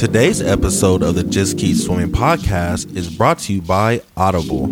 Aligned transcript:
Today's 0.00 0.40
episode 0.40 1.02
of 1.02 1.14
the 1.14 1.22
Just 1.22 1.58
Keep 1.58 1.76
Swimming 1.76 2.10
podcast 2.10 2.96
is 2.96 3.14
brought 3.14 3.38
to 3.40 3.52
you 3.52 3.60
by 3.60 4.00
Audible. 4.16 4.64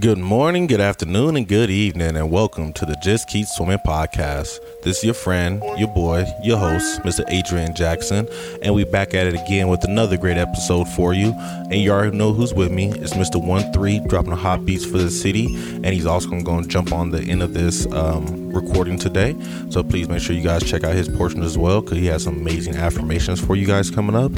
Good 0.01 0.19
morning, 0.19 0.67
good 0.67 0.81
afternoon, 0.81 1.37
and 1.37 1.47
good 1.47 1.71
evening, 1.71 2.17
and 2.17 2.29
welcome 2.29 2.73
to 2.73 2.85
the 2.85 2.97
Just 3.01 3.29
Keep 3.29 3.47
Swimming 3.47 3.79
podcast. 3.87 4.59
This 4.83 4.99
is 4.99 5.05
your 5.05 5.15
friend, 5.15 5.63
your 5.79 5.87
boy, 5.87 6.27
your 6.43 6.59
host, 6.59 7.01
Mr. 7.03 7.23
Adrian 7.29 7.77
Jackson, 7.77 8.27
and 8.61 8.75
we're 8.75 8.87
back 8.87 9.15
at 9.15 9.29
it 9.29 9.35
again 9.35 9.69
with 9.69 9.85
another 9.85 10.17
great 10.17 10.37
episode 10.37 10.89
for 10.89 11.15
you. 11.15 11.33
And 11.71 11.75
you 11.75 11.93
already 11.93 12.17
know 12.17 12.33
who's 12.33 12.53
with 12.53 12.73
me. 12.73 12.91
It's 12.91 13.13
Mr. 13.13 13.41
One 13.41 13.73
Three 13.73 14.01
dropping 14.01 14.31
the 14.31 14.37
hot 14.37 14.65
beats 14.67 14.85
for 14.85 14.99
the 14.99 15.13
city, 15.13 15.47
and 15.55 15.87
he's 15.87 16.07
also 16.07 16.29
going 16.41 16.65
to 16.65 16.69
jump 16.69 16.93
on 16.93 17.13
the 17.13 17.21
end 17.21 17.41
of 17.41 17.55
this 17.55 17.87
um, 17.93 18.51
recording 18.53 18.99
today. 18.99 19.37
So 19.71 19.85
please 19.85 20.09
make 20.09 20.21
sure 20.21 20.35
you 20.35 20.43
guys 20.43 20.69
check 20.69 20.83
out 20.83 20.97
his 20.97 21.09
portion 21.09 21.45
as 21.45 21.57
well, 21.57 21.81
because 21.81 21.99
he 21.99 22.07
has 22.07 22.25
some 22.25 22.35
amazing 22.41 22.75
affirmations 22.75 23.39
for 23.39 23.55
you 23.55 23.65
guys 23.65 23.93
coming 23.93 24.17
up. 24.17 24.33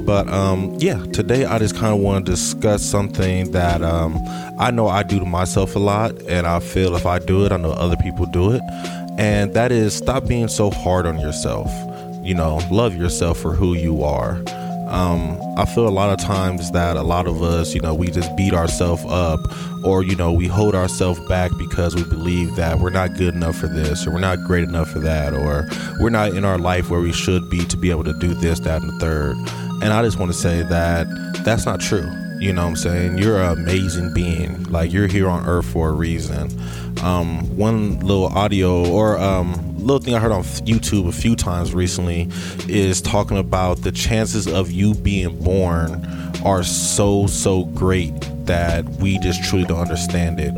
But 0.00 0.28
um, 0.28 0.74
yeah, 0.78 1.04
today 1.12 1.44
I 1.44 1.58
just 1.58 1.76
kind 1.76 1.94
of 1.94 2.00
want 2.00 2.26
to 2.26 2.32
discuss 2.32 2.82
something 2.82 3.52
that 3.52 3.82
um, 3.82 4.18
I 4.58 4.70
know 4.70 4.88
I 4.88 5.02
do 5.02 5.18
to 5.18 5.24
myself 5.24 5.76
a 5.76 5.78
lot, 5.78 6.20
and 6.22 6.46
I 6.46 6.60
feel 6.60 6.94
if 6.96 7.06
I 7.06 7.18
do 7.18 7.44
it, 7.44 7.52
I 7.52 7.56
know 7.56 7.72
other 7.72 7.96
people 7.96 8.26
do 8.26 8.52
it. 8.52 8.62
And 9.18 9.54
that 9.54 9.72
is 9.72 9.94
stop 9.94 10.26
being 10.26 10.48
so 10.48 10.70
hard 10.70 11.06
on 11.06 11.18
yourself. 11.18 11.70
You 12.24 12.34
know, 12.34 12.60
love 12.70 12.96
yourself 12.96 13.38
for 13.38 13.54
who 13.54 13.74
you 13.74 14.02
are. 14.02 14.42
Um, 14.88 15.40
I 15.56 15.64
feel 15.64 15.88
a 15.88 15.90
lot 15.90 16.10
of 16.10 16.24
times 16.24 16.70
that 16.72 16.96
a 16.96 17.02
lot 17.02 17.26
of 17.26 17.42
us, 17.42 17.74
you 17.74 17.80
know, 17.80 17.94
we 17.94 18.10
just 18.10 18.34
beat 18.36 18.52
ourselves 18.52 19.04
up 19.08 19.40
or, 19.84 20.02
you 20.02 20.14
know, 20.14 20.32
we 20.32 20.46
hold 20.46 20.74
ourselves 20.74 21.20
back 21.28 21.50
because 21.58 21.94
we 21.94 22.04
believe 22.04 22.54
that 22.56 22.78
we're 22.78 22.90
not 22.90 23.14
good 23.14 23.34
enough 23.34 23.56
for 23.56 23.66
this 23.66 24.06
or 24.06 24.12
we're 24.12 24.20
not 24.20 24.38
great 24.44 24.64
enough 24.64 24.90
for 24.90 25.00
that 25.00 25.32
or 25.32 25.66
we're 26.00 26.10
not 26.10 26.30
in 26.34 26.44
our 26.44 26.58
life 26.58 26.90
where 26.90 27.00
we 27.00 27.12
should 27.12 27.48
be 27.50 27.64
to 27.66 27.76
be 27.76 27.90
able 27.90 28.04
to 28.04 28.12
do 28.18 28.34
this, 28.34 28.60
that, 28.60 28.82
and 28.82 28.90
the 28.90 28.98
third. 28.98 29.36
And 29.82 29.92
I 29.92 30.02
just 30.02 30.18
want 30.18 30.32
to 30.32 30.38
say 30.38 30.62
that 30.62 31.06
that's 31.44 31.66
not 31.66 31.80
true. 31.80 32.10
You 32.38 32.52
know 32.52 32.62
what 32.62 32.70
I'm 32.70 32.76
saying? 32.76 33.18
You're 33.18 33.42
an 33.42 33.58
amazing 33.58 34.12
being. 34.12 34.64
Like 34.64 34.92
you're 34.92 35.06
here 35.06 35.28
on 35.28 35.46
earth 35.46 35.66
for 35.66 35.88
a 35.88 35.92
reason. 35.92 36.50
Um, 37.02 37.56
one 37.56 38.00
little 38.00 38.26
audio 38.26 38.88
or 38.90 39.18
um, 39.18 39.78
little 39.78 39.98
thing 39.98 40.14
I 40.14 40.18
heard 40.18 40.32
on 40.32 40.42
YouTube 40.42 41.08
a 41.08 41.12
few 41.12 41.36
times 41.36 41.74
recently 41.74 42.28
is 42.68 43.00
talking 43.00 43.38
about 43.38 43.82
the 43.82 43.92
chances 43.92 44.46
of 44.46 44.70
you 44.70 44.94
being 44.94 45.38
born 45.42 46.04
are 46.44 46.62
so 46.62 47.26
so 47.26 47.64
great 47.66 48.12
that 48.46 48.84
we 48.96 49.18
just 49.18 49.42
truly 49.44 49.64
don't 49.64 49.80
understand 49.80 50.40
it. 50.40 50.54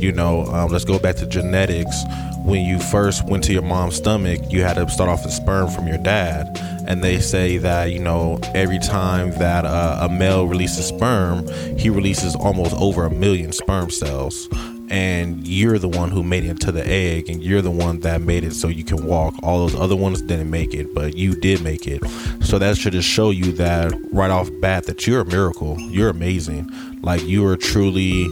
You 0.00 0.12
know, 0.12 0.44
um, 0.46 0.70
let's 0.70 0.84
go 0.84 0.98
back 0.98 1.16
to 1.16 1.26
genetics. 1.26 2.02
When 2.44 2.64
you 2.64 2.78
first 2.78 3.26
went 3.26 3.44
to 3.44 3.52
your 3.52 3.62
mom's 3.62 3.96
stomach, 3.96 4.40
you 4.50 4.62
had 4.62 4.74
to 4.74 4.88
start 4.90 5.10
off 5.10 5.24
with 5.24 5.32
sperm 5.32 5.70
from 5.70 5.86
your 5.86 5.98
dad 5.98 6.58
and 6.90 7.04
they 7.04 7.20
say 7.20 7.56
that 7.56 7.92
you 7.92 8.00
know 8.00 8.40
every 8.52 8.80
time 8.80 9.30
that 9.38 9.64
uh, 9.64 9.98
a 10.02 10.12
male 10.12 10.48
releases 10.48 10.86
sperm 10.86 11.46
he 11.78 11.88
releases 11.88 12.34
almost 12.34 12.74
over 12.74 13.04
a 13.04 13.10
million 13.10 13.52
sperm 13.52 13.90
cells. 13.90 14.48
And 14.92 15.46
you're 15.46 15.78
the 15.78 15.88
one 15.88 16.10
who 16.10 16.24
made 16.24 16.42
it 16.42 16.50
into 16.50 16.72
the 16.72 16.84
egg 16.84 17.30
and 17.30 17.40
you're 17.40 17.62
the 17.62 17.70
one 17.70 18.00
that 18.00 18.22
made 18.22 18.42
it 18.42 18.54
so 18.54 18.66
you 18.66 18.82
can 18.82 19.06
walk. 19.06 19.34
All 19.40 19.60
those 19.60 19.76
other 19.76 19.94
ones 19.94 20.20
didn't 20.20 20.50
make 20.50 20.74
it 20.74 20.92
but 20.92 21.16
you 21.16 21.36
did 21.40 21.62
make 21.62 21.86
it. 21.86 22.02
So 22.42 22.58
that 22.58 22.76
should 22.76 22.94
just 22.94 23.08
show 23.08 23.30
you 23.30 23.52
that 23.52 23.92
right 24.10 24.32
off 24.32 24.50
bat 24.60 24.86
that 24.86 25.06
you're 25.06 25.20
a 25.20 25.24
miracle. 25.24 25.78
You're 25.78 26.08
amazing. 26.08 26.68
Like 27.02 27.22
you 27.22 27.46
are 27.46 27.56
truly 27.56 28.26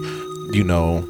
you 0.52 0.64
know 0.64 1.06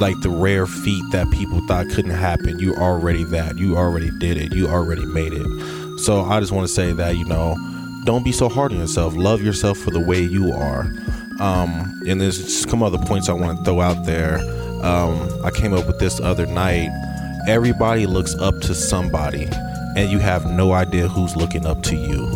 like 0.00 0.20
the 0.22 0.30
rare 0.30 0.66
feat 0.66 1.04
that 1.12 1.30
people 1.30 1.64
thought 1.68 1.86
couldn't 1.90 2.10
happen. 2.10 2.58
You 2.58 2.74
already 2.74 3.22
that. 3.26 3.56
You 3.58 3.76
already 3.76 4.10
did 4.18 4.38
it. 4.38 4.52
You 4.52 4.66
already 4.66 5.06
made 5.06 5.32
it 5.32 5.83
so 5.98 6.22
I 6.22 6.40
just 6.40 6.52
want 6.52 6.66
to 6.66 6.72
say 6.72 6.92
that, 6.92 7.16
you 7.16 7.24
know, 7.24 7.56
don't 8.04 8.24
be 8.24 8.32
so 8.32 8.48
hard 8.48 8.72
on 8.72 8.78
yourself. 8.78 9.14
Love 9.14 9.42
yourself 9.42 9.78
for 9.78 9.90
the 9.90 10.00
way 10.00 10.20
you 10.20 10.52
are. 10.52 10.82
Um, 11.40 12.00
and 12.06 12.20
there's 12.20 12.38
just 12.38 12.68
some 12.70 12.82
other 12.82 12.98
points 12.98 13.28
I 13.28 13.32
want 13.32 13.58
to 13.58 13.64
throw 13.64 13.80
out 13.80 14.04
there. 14.04 14.38
Um, 14.84 15.28
I 15.44 15.50
came 15.50 15.72
up 15.72 15.86
with 15.86 15.98
this 15.98 16.20
other 16.20 16.46
night. 16.46 16.90
Everybody 17.48 18.06
looks 18.06 18.34
up 18.36 18.60
to 18.62 18.74
somebody, 18.74 19.48
and 19.96 20.10
you 20.10 20.18
have 20.18 20.46
no 20.46 20.72
idea 20.72 21.08
who's 21.08 21.34
looking 21.36 21.66
up 21.66 21.82
to 21.84 21.96
you. 21.96 22.30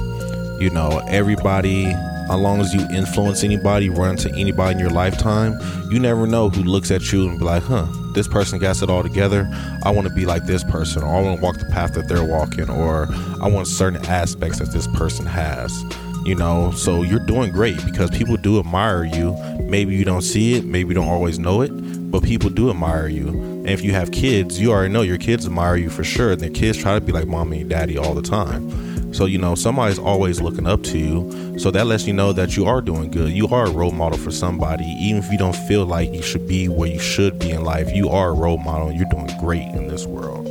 You 0.58 0.70
know, 0.70 1.02
everybody, 1.08 1.86
as 1.86 2.30
long 2.30 2.60
as 2.60 2.75
you 2.75 2.80
influence 2.90 3.44
anybody, 3.44 3.90
run 3.90 4.12
into 4.12 4.30
anybody 4.34 4.72
in 4.72 4.78
your 4.78 4.90
lifetime, 4.90 5.58
you 5.90 5.98
never 6.00 6.26
know 6.26 6.48
who 6.48 6.62
looks 6.62 6.90
at 6.90 7.12
you 7.12 7.28
and 7.28 7.38
be 7.38 7.44
like, 7.44 7.62
huh, 7.62 7.86
this 8.19 8.27
person 8.27 8.59
gets 8.59 8.83
it 8.83 8.91
all 8.91 9.05
together. 9.05 9.49
I 9.84 9.93
want 9.93 10.09
to 10.09 10.12
be 10.12 10.27
like 10.27 10.45
this 10.45 10.65
person, 10.65 11.05
or 11.05 11.15
I 11.15 11.23
want 11.23 11.39
to 11.39 11.43
walk 11.43 11.59
the 11.59 11.67
path 11.67 11.95
that 11.95 12.09
they're 12.09 12.27
walking, 12.27 12.69
or 12.69 13.06
I 13.41 13.49
want 13.49 13.69
certain 13.69 14.05
aspects 14.06 14.59
that 14.59 14.73
this 14.73 14.89
person 14.89 15.25
has. 15.25 15.84
You 16.25 16.34
know, 16.34 16.73
so 16.73 17.05
you're 17.05 17.25
doing 17.25 17.53
great 17.53 17.83
because 17.84 18.11
people 18.11 18.37
do 18.37 18.59
admire 18.59 19.05
you. 19.05 19.37
Maybe 19.61 19.95
you 19.95 20.05
don't 20.05 20.23
see 20.23 20.55
it, 20.55 20.65
maybe 20.65 20.89
you 20.89 20.95
don't 20.95 21.09
always 21.09 21.39
know 21.39 21.61
it, 21.61 21.71
but 22.11 22.25
people 22.25 22.51
do 22.51 22.71
admire 22.71 23.06
you. 23.06 23.29
And 23.29 23.71
if 23.71 23.83
you 23.83 23.93
have 23.93 24.11
kids, 24.11 24.61
you 24.61 24.73
already 24.73 24.93
know 24.93 25.03
your 25.03 25.19
kids 25.19 25.47
admire 25.47 25.77
you 25.77 25.89
for 25.89 26.03
sure. 26.03 26.33
And 26.33 26.41
their 26.41 26.50
kids 26.50 26.77
try 26.77 26.99
to 26.99 27.00
be 27.00 27.12
like 27.12 27.29
mommy 27.29 27.61
and 27.61 27.71
daddy 27.71 27.97
all 27.97 28.15
the 28.15 28.23
time. 28.23 28.69
So, 29.12 29.24
you 29.24 29.38
know, 29.38 29.54
somebody's 29.54 29.98
always 29.98 30.41
looking 30.41 30.66
up 30.66 30.82
to 30.84 30.98
you. 30.98 31.58
So 31.58 31.70
that 31.70 31.86
lets 31.86 32.06
you 32.06 32.12
know 32.12 32.32
that 32.32 32.56
you 32.56 32.66
are 32.66 32.80
doing 32.80 33.10
good. 33.10 33.32
You 33.32 33.48
are 33.48 33.66
a 33.66 33.70
role 33.70 33.91
model 33.91 34.19
for 34.19 34.30
somebody. 34.30 34.84
Even 34.84 35.22
if 35.22 35.32
you 35.32 35.38
don't 35.38 35.56
feel 35.56 35.86
like 35.86 36.12
you 36.12 36.22
should 36.22 36.46
be 36.46 36.69
where 36.69 36.88
you 36.88 37.00
should 37.00 37.38
be 37.38 37.50
in 37.50 37.64
life, 37.64 37.94
you 37.94 38.08
are 38.10 38.31
a 38.31 38.34
role 38.34 38.58
model 38.58 38.88
and 38.88 38.99
you're 38.99 39.08
doing 39.10 39.31
great 39.40 39.66
in 39.75 39.88
this 39.88 40.06
world. 40.06 40.46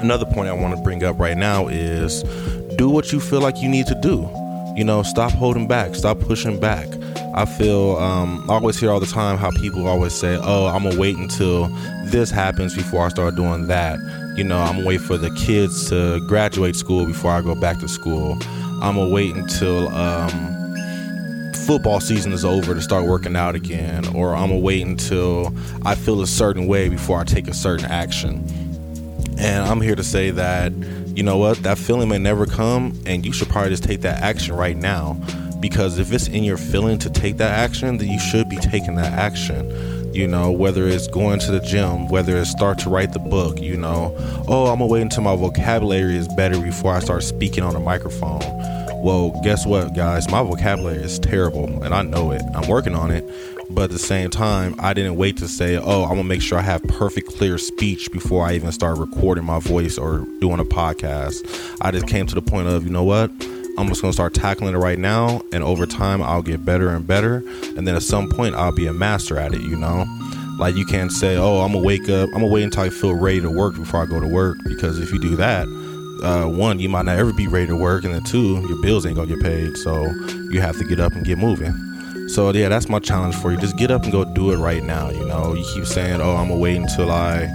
Another 0.00 0.24
point 0.26 0.48
I 0.48 0.52
want 0.52 0.76
to 0.76 0.82
bring 0.82 1.02
up 1.02 1.18
right 1.18 1.36
now 1.36 1.66
is 1.66 2.22
do 2.76 2.88
what 2.88 3.12
you 3.12 3.20
feel 3.20 3.40
like 3.40 3.58
you 3.58 3.68
need 3.68 3.86
to 3.88 4.00
do. 4.00 4.28
You 4.76 4.84
know, 4.84 5.02
stop 5.02 5.32
holding 5.32 5.66
back, 5.66 5.96
stop 5.96 6.20
pushing 6.20 6.60
back. 6.60 6.86
I 7.34 7.44
feel 7.44 7.96
um, 7.96 8.48
I 8.48 8.54
always 8.54 8.78
hear 8.78 8.90
all 8.90 9.00
the 9.00 9.06
time 9.06 9.36
how 9.36 9.50
people 9.50 9.86
always 9.86 10.12
say, 10.12 10.38
"Oh, 10.40 10.66
I'm 10.66 10.84
gonna 10.84 10.98
wait 10.98 11.16
until 11.16 11.68
this 12.06 12.30
happens 12.30 12.74
before 12.74 13.04
I 13.04 13.08
start 13.08 13.34
doing 13.34 13.66
that." 13.66 13.98
You 14.38 14.44
know, 14.44 14.60
I'm 14.60 14.84
wait 14.84 15.00
for 15.00 15.18
the 15.18 15.30
kids 15.32 15.88
to 15.88 16.20
graduate 16.28 16.76
school 16.76 17.04
before 17.04 17.32
I 17.32 17.40
go 17.40 17.56
back 17.56 17.80
to 17.80 17.88
school. 17.88 18.38
I'm 18.80 18.94
gonna 18.94 19.08
wait 19.08 19.34
until 19.34 19.88
um, 19.88 20.30
football 21.66 21.98
season 21.98 22.32
is 22.32 22.44
over 22.44 22.72
to 22.72 22.80
start 22.80 23.04
working 23.04 23.34
out 23.34 23.56
again, 23.56 24.06
or 24.14 24.36
I'm 24.36 24.50
gonna 24.50 24.60
wait 24.60 24.86
until 24.86 25.52
I 25.84 25.96
feel 25.96 26.22
a 26.22 26.26
certain 26.28 26.68
way 26.68 26.88
before 26.88 27.18
I 27.18 27.24
take 27.24 27.48
a 27.48 27.52
certain 27.52 27.86
action. 27.86 28.44
And 29.38 29.64
I'm 29.64 29.80
here 29.80 29.96
to 29.96 30.04
say 30.04 30.30
that, 30.30 30.72
you 31.16 31.24
know 31.24 31.36
what, 31.36 31.60
that 31.64 31.76
feeling 31.76 32.08
may 32.08 32.18
never 32.18 32.46
come, 32.46 32.96
and 33.06 33.26
you 33.26 33.32
should 33.32 33.48
probably 33.48 33.70
just 33.70 33.82
take 33.82 34.02
that 34.02 34.22
action 34.22 34.54
right 34.54 34.76
now. 34.76 35.16
because 35.60 35.98
if 35.98 36.12
it's 36.12 36.28
in 36.28 36.44
your 36.44 36.56
feeling 36.56 36.98
to 36.98 37.10
take 37.10 37.36
that 37.38 37.58
action, 37.58 37.98
then 37.98 38.08
you 38.08 38.18
should 38.18 38.48
be 38.48 38.56
taking 38.56 38.94
that 38.94 39.12
action. 39.12 39.68
You 40.12 40.26
know, 40.26 40.50
whether 40.50 40.88
it's 40.88 41.06
going 41.06 41.38
to 41.40 41.52
the 41.52 41.60
gym, 41.60 42.08
whether 42.08 42.36
it's 42.36 42.50
start 42.50 42.78
to 42.80 42.90
write 42.90 43.12
the 43.12 43.18
book, 43.18 43.60
you 43.60 43.76
know, 43.76 44.14
oh, 44.48 44.66
I'm 44.66 44.78
gonna 44.78 44.86
wait 44.86 45.02
until 45.02 45.22
my 45.22 45.36
vocabulary 45.36 46.16
is 46.16 46.26
better 46.28 46.60
before 46.60 46.92
I 46.92 47.00
start 47.00 47.22
speaking 47.22 47.62
on 47.62 47.76
a 47.76 47.80
microphone. 47.80 48.40
Well, 49.02 49.38
guess 49.44 49.64
what, 49.64 49.94
guys? 49.94 50.28
My 50.28 50.42
vocabulary 50.42 51.02
is 51.02 51.18
terrible, 51.18 51.84
and 51.84 51.94
I 51.94 52.02
know 52.02 52.32
it. 52.32 52.42
I'm 52.54 52.68
working 52.68 52.94
on 52.94 53.10
it. 53.10 53.24
But 53.70 53.84
at 53.84 53.90
the 53.90 53.98
same 53.98 54.30
time, 54.30 54.74
I 54.78 54.94
didn't 54.94 55.16
wait 55.16 55.36
to 55.36 55.46
say, 55.46 55.76
oh, 55.76 56.04
I'm 56.04 56.10
gonna 56.10 56.24
make 56.24 56.42
sure 56.42 56.58
I 56.58 56.62
have 56.62 56.82
perfect, 56.84 57.28
clear 57.28 57.58
speech 57.58 58.10
before 58.10 58.44
I 58.44 58.54
even 58.54 58.72
start 58.72 58.98
recording 58.98 59.44
my 59.44 59.60
voice 59.60 59.98
or 59.98 60.26
doing 60.40 60.58
a 60.58 60.64
podcast. 60.64 61.46
I 61.80 61.90
just 61.90 62.08
came 62.08 62.26
to 62.26 62.34
the 62.34 62.42
point 62.42 62.66
of, 62.66 62.84
you 62.84 62.90
know 62.90 63.04
what? 63.04 63.30
I'm 63.78 63.86
just 63.86 64.02
gonna 64.02 64.12
start 64.12 64.34
tackling 64.34 64.74
it 64.74 64.78
right 64.78 64.98
now, 64.98 65.40
and 65.52 65.62
over 65.62 65.86
time, 65.86 66.20
I'll 66.20 66.42
get 66.42 66.64
better 66.64 66.88
and 66.88 67.06
better. 67.06 67.44
And 67.76 67.86
then 67.86 67.94
at 67.94 68.02
some 68.02 68.28
point, 68.28 68.56
I'll 68.56 68.74
be 68.74 68.88
a 68.88 68.92
master 68.92 69.38
at 69.38 69.54
it, 69.54 69.60
you 69.60 69.76
know? 69.76 70.04
Like, 70.58 70.74
you 70.74 70.84
can't 70.84 71.12
say, 71.12 71.36
oh, 71.36 71.60
I'm 71.60 71.72
gonna 71.72 71.84
wake 71.84 72.08
up, 72.08 72.28
I'm 72.30 72.40
gonna 72.40 72.48
wait 72.48 72.64
until 72.64 72.82
I 72.82 72.90
feel 72.90 73.14
ready 73.14 73.40
to 73.40 73.50
work 73.50 73.76
before 73.76 74.02
I 74.02 74.06
go 74.06 74.18
to 74.18 74.26
work, 74.26 74.58
because 74.64 74.98
if 74.98 75.12
you 75.12 75.20
do 75.20 75.36
that, 75.36 75.68
uh, 76.24 76.48
one, 76.48 76.80
you 76.80 76.88
might 76.88 77.04
not 77.04 77.18
ever 77.18 77.32
be 77.32 77.46
ready 77.46 77.68
to 77.68 77.76
work, 77.76 78.02
and 78.02 78.12
then 78.12 78.24
two, 78.24 78.66
your 78.68 78.82
bills 78.82 79.06
ain't 79.06 79.14
gonna 79.14 79.28
get 79.28 79.40
paid. 79.40 79.76
So 79.76 80.06
you 80.50 80.60
have 80.60 80.76
to 80.78 80.84
get 80.84 80.98
up 80.98 81.12
and 81.12 81.24
get 81.24 81.38
moving. 81.38 81.87
So 82.28 82.52
yeah, 82.52 82.68
that's 82.68 82.88
my 82.88 82.98
challenge 82.98 83.34
for 83.36 83.50
you. 83.50 83.58
Just 83.58 83.76
get 83.76 83.90
up 83.90 84.02
and 84.02 84.12
go 84.12 84.24
do 84.24 84.52
it 84.52 84.58
right 84.58 84.82
now. 84.82 85.10
You 85.10 85.24
know, 85.26 85.54
you 85.54 85.64
keep 85.74 85.86
saying, 85.86 86.20
"Oh, 86.20 86.36
I'm 86.36 86.48
gonna 86.48 86.60
wait 86.60 86.76
until 86.76 87.10
I 87.10 87.48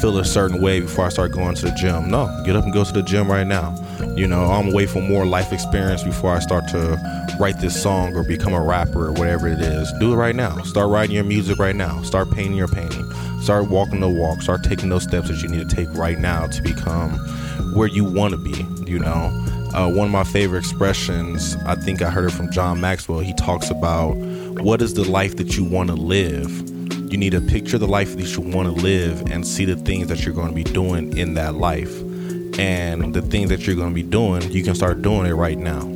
feel 0.00 0.18
a 0.18 0.24
certain 0.24 0.60
way 0.60 0.80
before 0.80 1.06
I 1.06 1.08
start 1.08 1.32
going 1.32 1.54
to 1.56 1.66
the 1.66 1.72
gym." 1.72 2.10
No, 2.10 2.28
get 2.44 2.54
up 2.54 2.64
and 2.64 2.72
go 2.72 2.84
to 2.84 2.92
the 2.92 3.02
gym 3.02 3.30
right 3.30 3.46
now. 3.46 3.74
You 4.14 4.26
know, 4.26 4.44
I'm 4.44 4.66
gonna 4.66 4.76
wait 4.76 4.90
for 4.90 5.00
more 5.00 5.24
life 5.24 5.52
experience 5.52 6.02
before 6.02 6.34
I 6.34 6.40
start 6.40 6.68
to 6.68 6.98
write 7.40 7.58
this 7.60 7.80
song 7.80 8.14
or 8.14 8.22
become 8.22 8.52
a 8.52 8.60
rapper 8.60 9.06
or 9.06 9.12
whatever 9.12 9.48
it 9.48 9.60
is. 9.60 9.92
Do 9.98 10.12
it 10.12 10.16
right 10.16 10.36
now. 10.36 10.58
Start 10.62 10.90
writing 10.90 11.14
your 11.14 11.24
music 11.24 11.58
right 11.58 11.76
now. 11.76 12.02
Start 12.02 12.30
painting 12.30 12.56
your 12.56 12.68
painting. 12.68 13.10
Start 13.40 13.70
walking 13.70 14.00
the 14.00 14.08
walk. 14.08 14.42
Start 14.42 14.62
taking 14.62 14.88
those 14.88 15.04
steps 15.04 15.28
that 15.28 15.42
you 15.42 15.48
need 15.48 15.68
to 15.68 15.74
take 15.74 15.88
right 15.94 16.18
now 16.18 16.46
to 16.46 16.62
become 16.62 17.12
where 17.74 17.88
you 17.88 18.04
want 18.04 18.32
to 18.32 18.38
be. 18.38 18.66
You 18.90 18.98
know, 18.98 19.30
uh, 19.74 19.90
one 19.90 20.06
of 20.06 20.10
my 20.10 20.24
favorite 20.24 20.60
expressions, 20.60 21.56
I 21.66 21.74
think 21.74 22.02
I 22.02 22.10
heard 22.10 22.30
it 22.30 22.32
from 22.32 22.50
John 22.50 22.80
Maxwell. 22.80 23.20
He 23.20 23.34
talks 23.34 23.70
about 23.70 24.14
what 24.16 24.82
is 24.82 24.94
the 24.94 25.04
life 25.04 25.36
that 25.36 25.56
you 25.56 25.64
want 25.64 25.88
to 25.88 25.94
live. 25.94 26.50
You 27.10 27.16
need 27.16 27.30
to 27.30 27.40
picture 27.40 27.78
the 27.78 27.86
life 27.88 28.16
that 28.16 28.36
you 28.36 28.40
want 28.40 28.68
to 28.68 28.82
live 28.82 29.30
and 29.30 29.46
see 29.46 29.64
the 29.64 29.76
things 29.76 30.08
that 30.08 30.24
you're 30.24 30.34
going 30.34 30.48
to 30.48 30.54
be 30.54 30.64
doing 30.64 31.16
in 31.16 31.34
that 31.34 31.54
life. 31.54 31.94
And 32.58 33.14
the 33.14 33.22
things 33.22 33.50
that 33.50 33.66
you're 33.66 33.76
going 33.76 33.90
to 33.90 33.94
be 33.94 34.02
doing, 34.02 34.50
you 34.50 34.64
can 34.64 34.74
start 34.74 35.02
doing 35.02 35.26
it 35.26 35.34
right 35.34 35.58
now. 35.58 35.86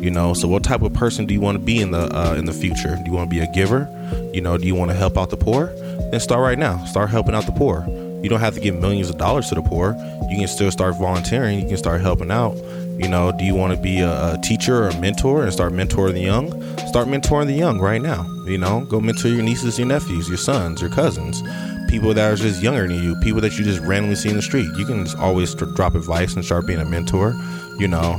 You 0.00 0.10
know, 0.10 0.32
so 0.34 0.48
what 0.48 0.64
type 0.64 0.82
of 0.82 0.92
person 0.94 1.26
do 1.26 1.34
you 1.34 1.40
want 1.40 1.56
to 1.56 1.64
be 1.64 1.80
in 1.80 1.90
the 1.90 2.08
uh, 2.16 2.34
in 2.34 2.46
the 2.46 2.52
future? 2.52 2.96
Do 2.96 3.10
you 3.10 3.12
want 3.12 3.30
to 3.30 3.36
be 3.36 3.42
a 3.42 3.52
giver? 3.52 3.88
You 4.32 4.40
know, 4.40 4.56
do 4.56 4.66
you 4.66 4.74
want 4.74 4.90
to 4.90 4.96
help 4.96 5.18
out 5.18 5.30
the 5.30 5.36
poor? 5.36 5.66
Then 6.10 6.20
start 6.20 6.40
right 6.40 6.58
now. 6.58 6.84
Start 6.86 7.10
helping 7.10 7.34
out 7.34 7.46
the 7.46 7.52
poor. 7.52 7.86
You 8.22 8.28
don't 8.28 8.40
have 8.40 8.54
to 8.54 8.60
give 8.60 8.78
millions 8.78 9.10
of 9.10 9.18
dollars 9.18 9.48
to 9.48 9.54
the 9.54 9.62
poor. 9.62 9.94
You 10.30 10.38
can 10.38 10.48
still 10.48 10.70
start 10.70 10.96
volunteering. 10.96 11.60
You 11.60 11.68
can 11.68 11.76
start 11.76 12.00
helping 12.00 12.30
out. 12.30 12.54
You 13.00 13.08
know, 13.08 13.32
do 13.32 13.46
you 13.46 13.54
want 13.54 13.74
to 13.74 13.80
be 13.80 14.00
a, 14.00 14.34
a, 14.34 14.38
teacher 14.42 14.84
or 14.84 14.88
a 14.88 15.00
mentor 15.00 15.42
and 15.42 15.50
start 15.50 15.72
mentoring 15.72 16.12
the 16.12 16.20
young? 16.20 16.50
Start 16.86 17.08
mentoring 17.08 17.46
the 17.46 17.54
young 17.54 17.80
right 17.80 18.02
now. 18.02 18.26
You 18.44 18.58
know, 18.58 18.84
go 18.90 19.00
mentor 19.00 19.28
your 19.28 19.42
nieces, 19.42 19.78
your 19.78 19.88
nephews, 19.88 20.28
your 20.28 20.36
sons, 20.36 20.82
your 20.82 20.90
cousins, 20.90 21.42
people 21.90 22.12
that 22.12 22.30
are 22.30 22.36
just 22.36 22.62
younger 22.62 22.86
than 22.86 23.02
you, 23.02 23.16
people 23.22 23.40
that 23.40 23.58
you 23.58 23.64
just 23.64 23.80
randomly 23.80 24.16
see 24.16 24.28
in 24.28 24.36
the 24.36 24.42
street. 24.42 24.68
You 24.76 24.84
can 24.84 25.06
just 25.06 25.16
always 25.16 25.54
drop 25.54 25.94
advice 25.94 26.34
and 26.34 26.44
start 26.44 26.66
being 26.66 26.78
a 26.78 26.84
mentor. 26.84 27.32
You 27.78 27.88
know, 27.88 28.16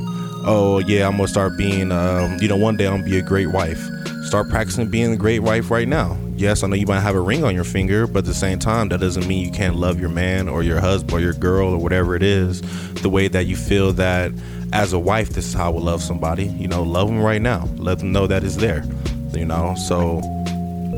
oh 0.47 0.79
yeah, 0.79 1.07
I'm 1.07 1.15
gonna 1.15 1.27
start 1.27 1.55
being, 1.57 1.91
um, 1.91 2.39
you 2.41 2.47
know, 2.47 2.57
one 2.57 2.75
day 2.75 2.87
I'm 2.87 2.93
gonna 2.93 3.03
be 3.03 3.19
a 3.19 3.21
great 3.21 3.51
wife. 3.51 3.87
Start 4.23 4.49
practicing 4.49 4.89
being 4.89 5.13
a 5.13 5.17
great 5.17 5.41
wife 5.41 5.69
right 5.69 5.87
now 5.87 6.17
yes, 6.41 6.63
I 6.63 6.67
know 6.67 6.75
you 6.75 6.87
might 6.87 7.01
have 7.01 7.15
a 7.15 7.19
ring 7.21 7.43
on 7.43 7.53
your 7.53 7.63
finger, 7.63 8.07
but 8.07 8.19
at 8.19 8.25
the 8.25 8.33
same 8.33 8.57
time, 8.57 8.89
that 8.89 8.99
doesn't 8.99 9.27
mean 9.27 9.45
you 9.45 9.51
can't 9.51 9.75
love 9.75 9.99
your 9.99 10.09
man 10.09 10.49
or 10.49 10.63
your 10.63 10.79
husband 10.79 11.13
or 11.13 11.19
your 11.19 11.33
girl 11.33 11.69
or 11.69 11.77
whatever 11.77 12.15
it 12.15 12.23
is 12.23 12.61
the 13.01 13.09
way 13.09 13.27
that 13.27 13.45
you 13.45 13.55
feel 13.55 13.93
that 13.93 14.31
as 14.73 14.93
a 14.93 14.99
wife, 14.99 15.29
this 15.29 15.47
is 15.47 15.53
how 15.53 15.67
I 15.67 15.69
would 15.69 15.83
love 15.83 16.01
somebody. 16.01 16.45
You 16.45 16.67
know, 16.67 16.83
love 16.83 17.07
them 17.07 17.21
right 17.21 17.41
now. 17.41 17.67
Let 17.75 17.99
them 17.99 18.11
know 18.11 18.27
that 18.27 18.43
it's 18.43 18.57
there. 18.57 18.83
You 19.33 19.45
know, 19.45 19.75
so 19.75 20.21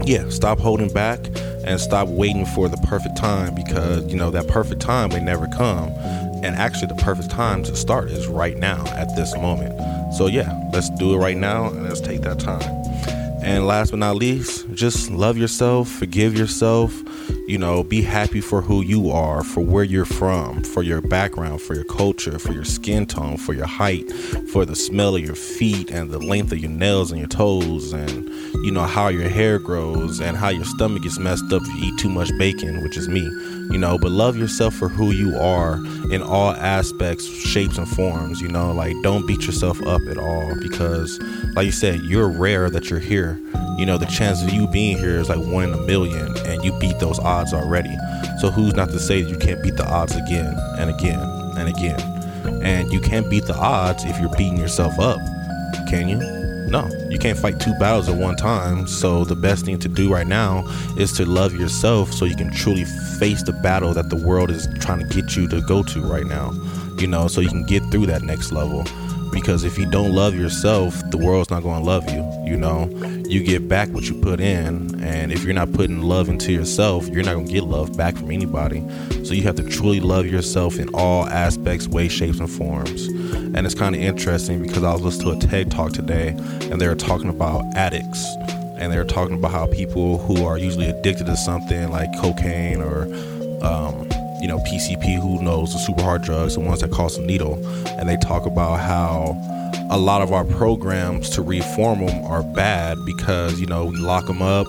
yeah, 0.05 0.29
stop 0.29 0.59
holding 0.59 0.91
back 0.91 1.19
and 1.65 1.79
stop 1.79 2.07
waiting 2.07 2.45
for 2.45 2.67
the 2.67 2.77
perfect 2.77 3.15
time 3.15 3.55
because 3.55 4.05
you 4.11 4.17
know 4.17 4.31
that 4.31 4.47
perfect 4.47 4.81
time 4.81 5.09
may 5.09 5.21
never 5.21 5.47
come. 5.47 5.89
And 6.43 6.55
actually, 6.57 6.87
the 6.87 6.95
perfect 6.95 7.29
time 7.29 7.63
to 7.63 7.75
start 7.75 8.09
is 8.11 8.27
right 8.27 8.57
now 8.57 8.83
at 8.87 9.15
this 9.15 9.35
moment. 9.37 9.73
So 10.13 10.27
yeah, 10.27 10.69
let's 10.73 10.89
do 10.91 11.13
it 11.13 11.17
right 11.17 11.37
now 11.37 11.67
and 11.67 11.83
let's 11.83 12.01
take 12.01 12.21
that 12.21 12.39
time. 12.39 12.61
And 13.43 13.67
last 13.67 13.91
but 13.91 13.99
not 13.99 14.15
least, 14.15 14.65
just 14.73 15.09
love 15.11 15.37
yourself, 15.37 15.89
forgive 15.89 16.37
yourself, 16.37 16.93
you 17.45 17.57
know, 17.57 17.83
be 17.83 18.01
happy 18.01 18.39
for 18.39 18.61
who 18.61 18.81
you 18.81 19.11
are, 19.11 19.43
for 19.43 19.61
where 19.61 19.83
you're 19.83 20.05
from, 20.05 20.63
for 20.63 20.81
your 20.81 21.01
background, 21.01 21.61
for 21.61 21.75
your 21.75 21.83
culture, 21.83 22.39
for 22.39 22.53
your 22.53 22.63
skin 22.63 23.05
tone, 23.05 23.35
for 23.35 23.53
your 23.53 23.65
height, 23.65 24.09
for 24.49 24.65
the 24.65 24.75
smell 24.75 25.15
of 25.15 25.21
your 25.21 25.35
feet 25.35 25.91
and 25.91 26.09
the 26.09 26.19
length 26.19 26.53
of 26.53 26.59
your 26.59 26.71
nails 26.71 27.11
and 27.11 27.19
your 27.19 27.27
toes, 27.27 27.91
and 27.91 28.29
you 28.63 28.71
know, 28.71 28.83
how 28.83 29.09
your 29.09 29.27
hair 29.27 29.59
grows 29.59 30.21
and 30.21 30.37
how 30.37 30.47
your 30.49 30.63
stomach 30.63 31.03
gets 31.03 31.19
messed 31.19 31.51
up 31.51 31.61
if 31.63 31.67
you 31.67 31.87
eat 31.87 31.99
too 31.99 32.09
much 32.09 32.29
bacon, 32.37 32.81
which 32.81 32.95
is 32.95 33.09
me, 33.09 33.21
you 33.71 33.77
know. 33.77 33.97
But 33.97 34.11
love 34.11 34.37
yourself 34.37 34.73
for 34.75 34.87
who 34.87 35.11
you 35.11 35.37
are 35.37 35.75
in 36.11 36.21
all 36.21 36.51
aspects, 36.51 37.25
shapes, 37.25 37.77
and 37.77 37.87
forms, 37.87 38.39
you 38.39 38.47
know, 38.47 38.71
like 38.71 38.95
don't 39.03 39.27
beat 39.27 39.45
yourself 39.45 39.81
up 39.85 40.01
at 40.09 40.17
all 40.17 40.53
because, 40.61 41.19
like 41.55 41.65
you 41.65 41.71
said, 41.73 42.01
you're 42.03 42.29
rare 42.29 42.69
that 42.69 42.89
you're 42.89 42.99
here 42.99 43.37
you 43.77 43.87
know, 43.87 43.97
the 43.97 44.05
chance 44.05 44.43
of 44.43 44.51
you 44.51 44.67
being 44.67 44.97
here 44.97 45.17
is 45.17 45.29
like 45.29 45.39
one 45.39 45.65
in 45.65 45.73
a 45.73 45.81
million, 45.81 46.37
and 46.45 46.63
you 46.63 46.71
beat 46.79 46.99
those 46.99 47.17
odds 47.19 47.32
already. 47.53 47.95
So 48.39 48.51
who's 48.51 48.75
not 48.75 48.89
to 48.89 48.99
say 48.99 49.19
you 49.19 49.37
can't 49.37 49.63
beat 49.63 49.75
the 49.77 49.85
odds 49.85 50.15
again 50.15 50.53
and 50.77 50.89
again 50.89 51.19
and 51.57 51.69
again? 51.69 51.99
And 52.63 52.91
you 52.91 52.99
can't 52.99 53.29
beat 53.29 53.45
the 53.45 53.55
odds 53.55 54.03
if 54.05 54.19
you're 54.19 54.35
beating 54.37 54.57
yourself 54.57 54.99
up, 54.99 55.19
can 55.89 56.07
you? 56.07 56.17
No, 56.69 56.89
you 57.09 57.19
can't 57.19 57.37
fight 57.37 57.59
two 57.59 57.73
battles 57.79 58.09
at 58.09 58.15
one 58.15 58.35
time. 58.35 58.87
So 58.87 59.25
the 59.25 59.35
best 59.35 59.65
thing 59.65 59.79
to 59.79 59.87
do 59.87 60.11
right 60.11 60.27
now 60.27 60.63
is 60.97 61.11
to 61.13 61.25
love 61.25 61.53
yourself 61.53 62.11
so 62.11 62.25
you 62.25 62.35
can 62.35 62.51
truly 62.51 62.85
face 63.19 63.43
the 63.43 63.53
battle 63.53 63.93
that 63.93 64.09
the 64.09 64.15
world 64.15 64.49
is 64.49 64.67
trying 64.79 64.99
to 64.99 65.05
get 65.05 65.35
you 65.35 65.47
to 65.49 65.61
go 65.61 65.83
to 65.83 66.01
right 66.01 66.25
now. 66.25 66.51
You 66.97 67.07
know, 67.07 67.27
so 67.27 67.41
you 67.41 67.49
can 67.49 67.63
get 67.63 67.83
through 67.91 68.07
that 68.07 68.21
next 68.23 68.51
level 68.51 68.85
because 69.31 69.63
if 69.63 69.77
you 69.77 69.85
don't 69.89 70.13
love 70.13 70.35
yourself, 70.35 71.01
the 71.09 71.17
world's 71.17 71.49
not 71.49 71.63
going 71.63 71.81
to 71.81 71.85
love 71.85 72.09
you. 72.09 72.23
You 72.45 72.57
know, 72.57 72.85
you 73.27 73.43
get 73.43 73.67
back 73.67 73.89
what 73.89 74.03
you 74.03 74.15
put 74.21 74.39
in, 74.39 75.01
and 75.03 75.31
if 75.31 75.43
you're 75.43 75.53
not 75.53 75.71
putting 75.73 76.01
love 76.01 76.29
into 76.29 76.51
yourself, 76.51 77.07
you're 77.07 77.23
not 77.23 77.33
going 77.33 77.47
to 77.47 77.53
get 77.53 77.63
love 77.63 77.95
back 77.97 78.15
from 78.15 78.31
anybody. 78.31 78.85
So 79.23 79.33
you 79.33 79.43
have 79.43 79.55
to 79.55 79.63
truly 79.63 79.99
love 79.99 80.25
yourself 80.25 80.77
in 80.77 80.89
all 80.93 81.25
aspects, 81.27 81.87
ways, 81.87 82.11
shapes, 82.11 82.39
and 82.39 82.49
forms. 82.49 83.07
And 83.07 83.65
it's 83.65 83.75
kind 83.75 83.95
of 83.95 84.01
interesting 84.01 84.61
because 84.61 84.83
I 84.83 84.91
was 84.93 85.01
listening 85.01 85.39
to 85.39 85.47
a 85.47 85.49
TED 85.49 85.71
talk 85.71 85.93
today, 85.93 86.29
and 86.29 86.79
they 86.79 86.87
were 86.87 86.95
talking 86.95 87.29
about 87.29 87.63
addicts. 87.75 88.25
And 88.77 88.91
they 88.91 88.97
were 88.97 89.05
talking 89.05 89.35
about 89.35 89.51
how 89.51 89.67
people 89.67 90.17
who 90.17 90.45
are 90.45 90.57
usually 90.57 90.87
addicted 90.87 91.27
to 91.27 91.37
something 91.37 91.89
like 91.89 92.09
cocaine 92.19 92.81
or 92.81 93.03
um, 93.63 94.09
you 94.41 94.49
know, 94.49 94.59
PCP, 94.59 95.21
who 95.21 95.41
knows 95.41 95.71
the 95.71 95.79
super 95.79 96.01
hard 96.01 96.21
drugs, 96.21 96.55
the 96.55 96.59
ones 96.59 96.81
that 96.81 96.91
cause 96.91 97.17
a 97.17 97.21
needle, 97.21 97.53
and 97.97 98.09
they 98.09 98.17
talk 98.17 98.45
about 98.45 98.81
how 98.81 99.37
a 99.89 99.97
lot 99.97 100.21
of 100.21 100.31
our 100.31 100.45
programs 100.45 101.29
to 101.31 101.41
reform 101.41 102.05
them 102.05 102.23
are 102.25 102.43
bad 102.43 102.97
because 103.05 103.59
you 103.59 103.67
know 103.67 103.85
we 103.85 103.97
lock 103.97 104.25
them 104.27 104.41
up, 104.41 104.67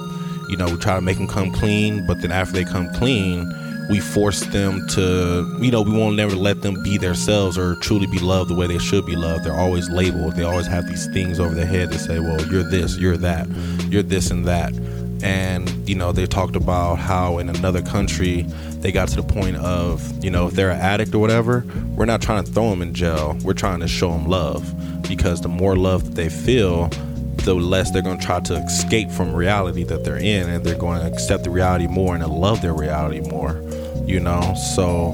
you 0.48 0.56
know, 0.56 0.66
we 0.66 0.76
try 0.76 0.94
to 0.94 1.00
make 1.00 1.16
them 1.16 1.26
come 1.26 1.50
clean, 1.50 2.06
but 2.06 2.20
then 2.20 2.30
after 2.30 2.52
they 2.52 2.64
come 2.64 2.92
clean, 2.94 3.52
we 3.90 4.00
force 4.00 4.40
them 4.46 4.86
to, 4.88 5.58
you 5.60 5.70
know, 5.70 5.82
we 5.82 5.90
won't 5.90 6.16
never 6.16 6.34
let 6.34 6.62
them 6.62 6.82
be 6.82 6.96
themselves 6.96 7.58
or 7.58 7.74
truly 7.76 8.06
be 8.06 8.18
loved 8.18 8.50
the 8.50 8.54
way 8.54 8.66
they 8.66 8.78
should 8.78 9.04
be 9.04 9.16
loved. 9.16 9.44
They're 9.44 9.54
always 9.54 9.90
labeled. 9.90 10.36
They 10.36 10.42
always 10.42 10.66
have 10.66 10.86
these 10.86 11.06
things 11.08 11.40
over 11.40 11.54
their 11.54 11.66
head 11.66 11.90
that 11.90 11.98
say, 11.98 12.18
well, 12.18 12.40
you're 12.46 12.62
this, 12.62 12.96
you're 12.98 13.16
that, 13.18 13.48
you're 13.90 14.02
this 14.02 14.30
and 14.30 14.46
that 14.46 14.72
and 15.22 15.70
you 15.88 15.94
know 15.94 16.12
they 16.12 16.26
talked 16.26 16.56
about 16.56 16.96
how 16.96 17.38
in 17.38 17.48
another 17.48 17.82
country 17.82 18.42
they 18.80 18.92
got 18.92 19.08
to 19.08 19.16
the 19.16 19.22
point 19.22 19.56
of 19.56 20.24
you 20.24 20.30
know 20.30 20.48
if 20.48 20.54
they're 20.54 20.70
an 20.70 20.80
addict 20.80 21.14
or 21.14 21.18
whatever 21.18 21.64
we're 21.94 22.06
not 22.06 22.20
trying 22.20 22.44
to 22.44 22.50
throw 22.50 22.70
them 22.70 22.82
in 22.82 22.92
jail. 22.92 23.36
We're 23.44 23.52
trying 23.52 23.80
to 23.80 23.88
show 23.88 24.10
them 24.10 24.26
love. 24.26 24.74
Because 25.08 25.42
the 25.42 25.48
more 25.48 25.76
love 25.76 26.04
that 26.04 26.14
they 26.14 26.28
feel 26.28 26.88
the 27.44 27.54
less 27.54 27.90
they're 27.90 28.02
going 28.02 28.18
to 28.18 28.24
try 28.24 28.40
to 28.40 28.54
escape 28.54 29.10
from 29.10 29.32
reality 29.32 29.84
that 29.84 30.02
they're 30.02 30.16
in. 30.16 30.48
And 30.48 30.64
they're 30.64 30.78
going 30.78 31.00
to 31.00 31.06
accept 31.06 31.44
the 31.44 31.50
reality 31.50 31.86
more 31.86 32.14
and 32.14 32.26
love 32.26 32.62
their 32.62 32.74
reality 32.74 33.20
more 33.20 33.62
you 34.06 34.20
know? 34.20 34.54
So 34.54 35.12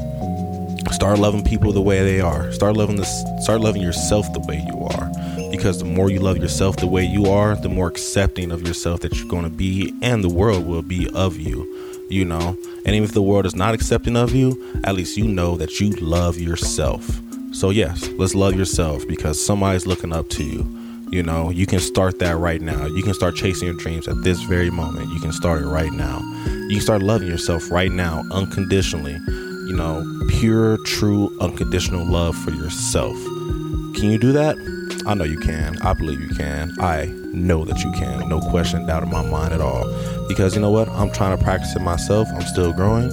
start 0.90 1.18
loving 1.18 1.44
people 1.44 1.72
the 1.72 1.80
way 1.80 2.02
they 2.02 2.20
are. 2.20 2.50
Start 2.52 2.76
loving 2.76 2.96
this 2.96 3.24
start 3.42 3.60
loving 3.60 3.82
yourself 3.82 4.30
the 4.32 4.40
way 4.40 4.64
you 4.66 4.84
are 4.84 5.10
because 5.50 5.78
the 5.78 5.84
more 5.84 6.10
you 6.10 6.20
love 6.20 6.38
yourself 6.38 6.76
the 6.76 6.86
way 6.86 7.04
you 7.04 7.26
are, 7.26 7.56
the 7.56 7.68
more 7.68 7.88
accepting 7.88 8.50
of 8.52 8.66
yourself 8.66 9.00
that 9.00 9.18
you're 9.18 9.28
going 9.28 9.44
to 9.44 9.50
be, 9.50 9.94
and 10.02 10.22
the 10.22 10.28
world 10.28 10.66
will 10.66 10.82
be 10.82 11.08
of 11.10 11.36
you. 11.36 11.66
You 12.08 12.24
know, 12.24 12.58
and 12.84 12.96
even 12.96 13.04
if 13.04 13.12
the 13.12 13.22
world 13.22 13.46
is 13.46 13.54
not 13.54 13.72
accepting 13.72 14.16
of 14.16 14.34
you, 14.34 14.80
at 14.82 14.96
least 14.96 15.16
you 15.16 15.28
know 15.28 15.56
that 15.56 15.78
you 15.78 15.90
love 15.92 16.38
yourself. 16.38 17.08
So, 17.52 17.70
yes, 17.70 18.08
let's 18.18 18.34
love 18.34 18.54
yourself 18.54 19.06
because 19.06 19.44
somebody's 19.44 19.86
looking 19.86 20.12
up 20.12 20.28
to 20.30 20.44
you. 20.44 20.66
You 21.12 21.22
know, 21.22 21.50
you 21.50 21.66
can 21.66 21.80
start 21.80 22.20
that 22.20 22.36
right 22.36 22.60
now. 22.60 22.86
You 22.86 23.02
can 23.02 23.14
start 23.14 23.34
chasing 23.34 23.68
your 23.68 23.76
dreams 23.76 24.06
at 24.08 24.22
this 24.22 24.40
very 24.42 24.70
moment. 24.70 25.12
You 25.12 25.20
can 25.20 25.32
start 25.32 25.62
it 25.62 25.66
right 25.66 25.92
now. 25.92 26.20
You 26.68 26.76
can 26.76 26.80
start 26.80 27.02
loving 27.02 27.28
yourself 27.28 27.70
right 27.70 27.90
now, 27.90 28.22
unconditionally. 28.30 29.14
You 29.14 29.76
know, 29.76 30.04
pure, 30.28 30.78
true, 30.84 31.36
unconditional 31.40 32.04
love 32.04 32.36
for 32.36 32.52
yourself. 32.52 33.16
Can 33.94 34.10
you 34.10 34.18
do 34.18 34.32
that? 34.32 34.56
I 35.06 35.14
know 35.14 35.24
you 35.24 35.38
can. 35.38 35.80
I 35.82 35.92
believe 35.92 36.20
you 36.20 36.28
can. 36.28 36.72
I 36.80 37.06
know 37.32 37.64
that 37.64 37.82
you 37.82 37.90
can. 37.92 38.28
No 38.28 38.40
question, 38.40 38.86
doubt 38.86 39.02
in 39.02 39.10
my 39.10 39.22
mind 39.22 39.52
at 39.54 39.60
all. 39.60 39.84
Because 40.28 40.54
you 40.54 40.60
know 40.60 40.70
what? 40.70 40.88
I'm 40.88 41.10
trying 41.10 41.36
to 41.36 41.42
practice 41.42 41.74
it 41.74 41.80
myself. 41.80 42.28
I'm 42.34 42.42
still 42.42 42.72
growing, 42.72 43.10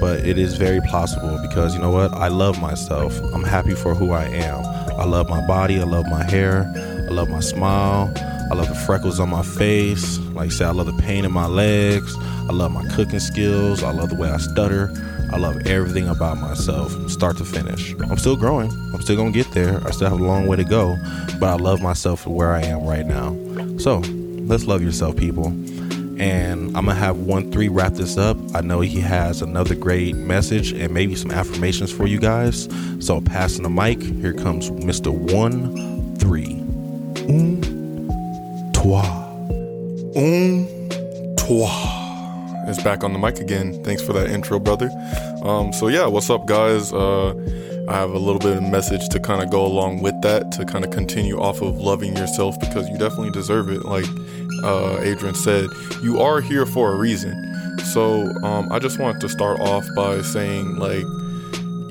but 0.00 0.20
it 0.20 0.36
is 0.36 0.56
very 0.56 0.80
possible 0.82 1.38
because 1.42 1.74
you 1.74 1.80
know 1.80 1.90
what? 1.90 2.12
I 2.12 2.28
love 2.28 2.60
myself. 2.60 3.18
I'm 3.32 3.44
happy 3.44 3.74
for 3.74 3.94
who 3.94 4.12
I 4.12 4.24
am. 4.24 4.64
I 4.98 5.04
love 5.04 5.28
my 5.28 5.46
body. 5.46 5.80
I 5.80 5.84
love 5.84 6.06
my 6.06 6.24
hair. 6.24 6.70
I 6.76 7.12
love 7.12 7.28
my 7.28 7.40
smile. 7.40 8.12
I 8.50 8.54
love 8.54 8.68
the 8.68 8.74
freckles 8.74 9.20
on 9.20 9.28
my 9.30 9.42
face. 9.42 10.18
Like 10.38 10.50
I 10.50 10.52
said, 10.52 10.68
I 10.68 10.70
love 10.70 10.86
the 10.86 11.02
pain 11.02 11.24
in 11.24 11.32
my 11.32 11.48
legs. 11.48 12.16
I 12.16 12.52
love 12.52 12.70
my 12.70 12.86
cooking 12.94 13.18
skills. 13.18 13.82
I 13.82 13.90
love 13.90 14.10
the 14.10 14.14
way 14.14 14.30
I 14.30 14.36
stutter. 14.36 14.88
I 15.32 15.36
love 15.36 15.66
everything 15.66 16.06
about 16.06 16.38
myself, 16.38 16.92
from 16.92 17.08
start 17.08 17.38
to 17.38 17.44
finish. 17.44 17.92
I'm 18.08 18.18
still 18.18 18.36
growing. 18.36 18.70
I'm 18.94 19.02
still 19.02 19.16
gonna 19.16 19.32
get 19.32 19.50
there. 19.50 19.84
I 19.84 19.90
still 19.90 20.08
have 20.08 20.20
a 20.20 20.22
long 20.22 20.46
way 20.46 20.56
to 20.56 20.62
go, 20.62 20.96
but 21.40 21.48
I 21.48 21.56
love 21.56 21.82
myself 21.82 22.20
for 22.20 22.30
where 22.30 22.52
I 22.52 22.62
am 22.62 22.84
right 22.84 23.04
now. 23.04 23.36
So 23.78 23.98
let's 24.46 24.64
love 24.64 24.80
yourself, 24.80 25.16
people. 25.16 25.48
And 26.20 26.68
I'm 26.76 26.86
gonna 26.86 26.94
have 26.94 27.16
one 27.16 27.50
three 27.50 27.68
wrap 27.68 27.94
this 27.94 28.16
up. 28.16 28.36
I 28.54 28.60
know 28.60 28.80
he 28.80 29.00
has 29.00 29.42
another 29.42 29.74
great 29.74 30.14
message 30.14 30.70
and 30.70 30.94
maybe 30.94 31.16
some 31.16 31.32
affirmations 31.32 31.90
for 31.90 32.06
you 32.06 32.20
guys. 32.20 32.68
So 33.00 33.20
passing 33.20 33.64
the 33.64 33.70
mic, 33.70 34.00
here 34.00 34.34
comes 34.34 34.70
Mr. 34.70 35.12
One 35.12 36.14
Three. 36.14 36.60
Un, 37.28 38.72
trois. 38.72 39.27
Un, 40.18 40.66
trois 41.36 42.66
is 42.66 42.82
back 42.82 43.04
on 43.04 43.12
the 43.12 43.20
mic 43.20 43.38
again. 43.38 43.80
Thanks 43.84 44.02
for 44.02 44.12
that 44.14 44.28
intro, 44.28 44.58
brother. 44.58 44.90
Um, 45.44 45.72
so 45.72 45.86
yeah, 45.86 46.06
what's 46.06 46.28
up, 46.28 46.44
guys? 46.44 46.92
Uh, 46.92 47.34
I 47.88 47.94
have 47.94 48.10
a 48.10 48.18
little 48.18 48.40
bit 48.40 48.56
of 48.56 48.64
message 48.64 49.08
to 49.10 49.20
kind 49.20 49.40
of 49.40 49.48
go 49.50 49.64
along 49.64 50.02
with 50.02 50.20
that 50.22 50.50
to 50.52 50.64
kind 50.64 50.84
of 50.84 50.90
continue 50.90 51.38
off 51.38 51.62
of 51.62 51.76
loving 51.76 52.16
yourself 52.16 52.58
because 52.58 52.88
you 52.88 52.98
definitely 52.98 53.30
deserve 53.30 53.70
it. 53.70 53.84
Like 53.84 54.06
uh, 54.64 54.98
Adrian 55.02 55.36
said, 55.36 55.68
you 56.02 56.20
are 56.20 56.40
here 56.40 56.66
for 56.66 56.92
a 56.92 56.96
reason. 56.96 57.78
So 57.84 58.22
um, 58.42 58.72
I 58.72 58.80
just 58.80 58.98
wanted 58.98 59.20
to 59.20 59.28
start 59.28 59.60
off 59.60 59.86
by 59.94 60.20
saying 60.22 60.78
like 60.78 61.04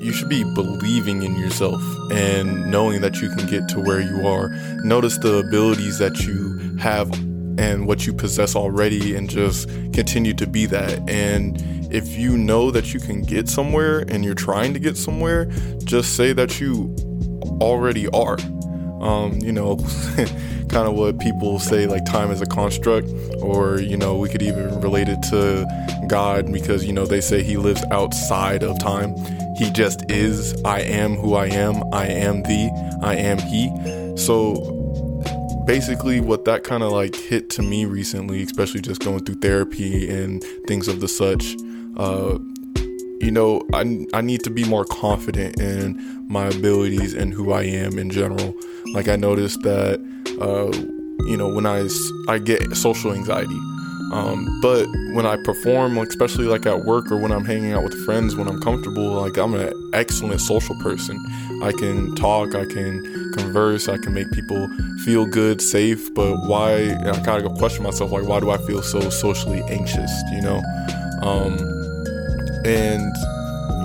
you 0.04 0.12
should 0.12 0.28
be 0.28 0.44
believing 0.54 1.22
in 1.22 1.34
yourself 1.36 1.80
and 2.12 2.70
knowing 2.70 3.00
that 3.00 3.22
you 3.22 3.30
can 3.30 3.46
get 3.46 3.70
to 3.70 3.80
where 3.80 4.02
you 4.02 4.26
are. 4.28 4.50
Notice 4.84 5.16
the 5.16 5.38
abilities 5.38 5.96
that 5.96 6.26
you 6.26 6.76
have 6.76 7.10
and 7.58 7.86
what 7.86 8.06
you 8.06 8.14
possess 8.14 8.54
already 8.54 9.14
and 9.16 9.28
just 9.28 9.68
continue 9.92 10.32
to 10.34 10.46
be 10.46 10.64
that. 10.66 11.08
And 11.10 11.60
if 11.92 12.16
you 12.16 12.36
know 12.38 12.70
that 12.70 12.94
you 12.94 13.00
can 13.00 13.22
get 13.22 13.48
somewhere 13.48 14.00
and 14.08 14.24
you're 14.24 14.34
trying 14.34 14.72
to 14.74 14.78
get 14.78 14.96
somewhere, 14.96 15.46
just 15.84 16.16
say 16.16 16.32
that 16.32 16.60
you 16.60 16.94
already 17.60 18.08
are. 18.08 18.38
Um, 19.00 19.38
you 19.40 19.52
know, 19.52 19.76
kind 20.68 20.88
of 20.88 20.94
what 20.94 21.18
people 21.18 21.58
say 21.58 21.86
like 21.86 22.04
time 22.04 22.30
is 22.30 22.40
a 22.40 22.46
construct, 22.46 23.08
or 23.40 23.80
you 23.80 23.96
know, 23.96 24.16
we 24.16 24.28
could 24.28 24.42
even 24.42 24.80
relate 24.80 25.08
it 25.08 25.22
to 25.30 25.66
God 26.08 26.52
because 26.52 26.84
you 26.84 26.92
know 26.92 27.06
they 27.06 27.20
say 27.20 27.42
he 27.42 27.56
lives 27.56 27.82
outside 27.90 28.62
of 28.62 28.78
time. 28.80 29.14
He 29.56 29.70
just 29.70 30.10
is. 30.10 30.60
I 30.64 30.80
am 30.80 31.14
who 31.14 31.34
I 31.34 31.46
am. 31.46 31.82
I 31.92 32.06
am 32.06 32.42
thee. 32.42 32.70
I 33.02 33.14
am 33.14 33.38
he. 33.38 34.16
So 34.16 34.77
basically 35.68 36.18
what 36.18 36.46
that 36.46 36.64
kind 36.64 36.82
of 36.82 36.90
like 36.90 37.14
hit 37.14 37.50
to 37.50 37.60
me 37.60 37.84
recently, 37.84 38.42
especially 38.42 38.80
just 38.80 39.02
going 39.02 39.22
through 39.22 39.34
therapy 39.34 40.10
and 40.10 40.42
things 40.66 40.88
of 40.88 41.00
the 41.00 41.06
such. 41.06 41.56
Uh, 41.98 42.38
you 43.20 43.30
know, 43.30 43.60
I, 43.74 44.06
I 44.14 44.22
need 44.22 44.42
to 44.44 44.50
be 44.50 44.64
more 44.64 44.86
confident 44.86 45.60
in 45.60 46.26
my 46.26 46.46
abilities 46.46 47.12
and 47.12 47.34
who 47.34 47.52
I 47.52 47.64
am 47.64 47.98
in 47.98 48.08
general. 48.08 48.54
Like 48.94 49.08
I 49.08 49.16
noticed 49.16 49.60
that, 49.60 50.00
uh, 50.40 50.72
you 51.26 51.36
know, 51.36 51.52
when 51.52 51.66
I 51.66 51.86
I 52.28 52.38
get 52.38 52.74
social 52.74 53.12
anxiety, 53.12 53.58
um, 54.12 54.60
but 54.60 54.86
when 55.12 55.26
I 55.26 55.36
perform, 55.36 55.98
especially 55.98 56.46
like 56.46 56.66
at 56.66 56.84
work 56.84 57.10
or 57.10 57.16
when 57.16 57.32
I'm 57.32 57.44
hanging 57.44 57.72
out 57.72 57.82
with 57.84 57.94
friends, 58.04 58.36
when 58.36 58.48
I'm 58.48 58.60
comfortable, 58.60 59.12
like 59.12 59.36
I'm 59.36 59.54
an 59.54 59.72
excellent 59.92 60.40
social 60.40 60.74
person. 60.76 61.18
I 61.62 61.72
can 61.72 62.14
talk, 62.14 62.54
I 62.54 62.64
can 62.64 63.32
converse, 63.32 63.88
I 63.88 63.98
can 63.98 64.14
make 64.14 64.30
people 64.30 64.68
feel 65.04 65.26
good, 65.26 65.60
safe. 65.60 66.14
But 66.14 66.36
why? 66.38 66.94
I 66.94 67.20
kind 67.24 67.44
of 67.44 67.52
question 67.58 67.82
myself, 67.82 68.12
like, 68.12 68.24
why 68.24 68.40
do 68.40 68.50
I 68.50 68.58
feel 68.58 68.82
so 68.82 69.10
socially 69.10 69.62
anxious? 69.68 70.10
You 70.32 70.42
know, 70.42 70.62
um, 71.22 71.58
and 72.64 73.14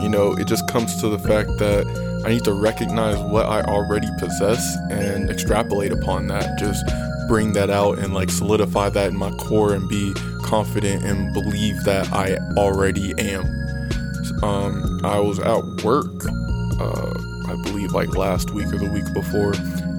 you 0.01 0.09
know, 0.09 0.33
it 0.33 0.47
just 0.47 0.67
comes 0.69 0.99
to 1.01 1.09
the 1.09 1.19
fact 1.19 1.49
that 1.59 1.85
I 2.25 2.29
need 2.29 2.43
to 2.45 2.53
recognize 2.53 3.17
what 3.17 3.45
I 3.45 3.61
already 3.61 4.09
possess 4.17 4.77
and 4.89 5.29
extrapolate 5.29 5.91
upon 5.91 6.27
that. 6.27 6.57
Just 6.57 6.85
bring 7.27 7.53
that 7.53 7.69
out 7.69 7.99
and 7.99 8.13
like 8.13 8.29
solidify 8.29 8.89
that 8.89 9.09
in 9.09 9.17
my 9.17 9.31
core 9.31 9.73
and 9.73 9.87
be 9.87 10.13
confident 10.43 11.03
and 11.03 11.33
believe 11.33 11.83
that 11.83 12.11
I 12.11 12.37
already 12.57 13.13
am. 13.17 13.45
Um, 14.43 14.99
I 15.03 15.19
was 15.19 15.39
at 15.39 15.63
work, 15.83 16.25
uh, 16.79 17.13
I 17.47 17.55
believe 17.63 17.91
like 17.93 18.15
last 18.15 18.51
week 18.51 18.67
or 18.67 18.77
the 18.77 18.89
week 18.89 19.11
before, 19.13 19.53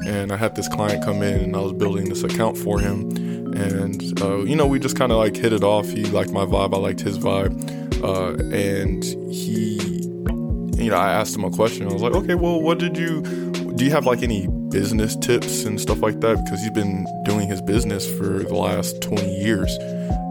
and 0.07 0.33
I 0.33 0.37
had 0.37 0.54
this 0.54 0.69
client 0.69 1.04
come 1.04 1.23
in 1.23 1.40
and 1.40 1.57
I 1.57 1.61
was 1.61 1.73
building 1.73 2.09
this 2.09 2.23
account 2.23 2.59
for 2.59 2.78
him. 2.78 3.11
And, 3.54 4.21
uh, 4.21 4.38
you 4.38 4.57
know, 4.57 4.66
we 4.66 4.78
just 4.78 4.97
kind 4.97 5.12
of 5.12 5.19
like 5.19 5.37
hit 5.37 5.52
it 5.52 5.62
off. 5.62 5.88
He 5.88 6.04
liked 6.04 6.33
my 6.33 6.45
vibe, 6.45 6.75
I 6.75 6.78
liked 6.78 7.00
his 7.00 7.19
vibe. 7.19 7.54
Uh, 8.02 8.35
and 8.54 9.02
he, 9.33 9.76
you 10.83 10.90
know, 10.90 10.97
I 10.97 11.12
asked 11.12 11.37
him 11.37 11.45
a 11.45 11.50
question. 11.50 11.88
I 11.88 11.93
was 11.93 12.02
like, 12.02 12.14
okay, 12.14 12.35
well, 12.35 12.61
what 12.61 12.78
did 12.78 12.99
you, 12.99 13.23
do 13.76 13.85
you 13.85 13.90
have 13.93 14.07
like 14.07 14.23
any 14.23 14.49
business 14.75 15.14
tips 15.14 15.62
and 15.66 15.81
stuff 15.81 16.02
like 16.02 16.19
that 16.19 16.43
because 16.43 16.61
he's 16.61 16.73
been 16.73 17.07
doing 17.23 17.47
his 17.47 17.62
business 17.62 18.11
for 18.19 18.43
the 18.43 18.57
last 18.57 19.00
20 19.02 19.33
years. 19.33 19.78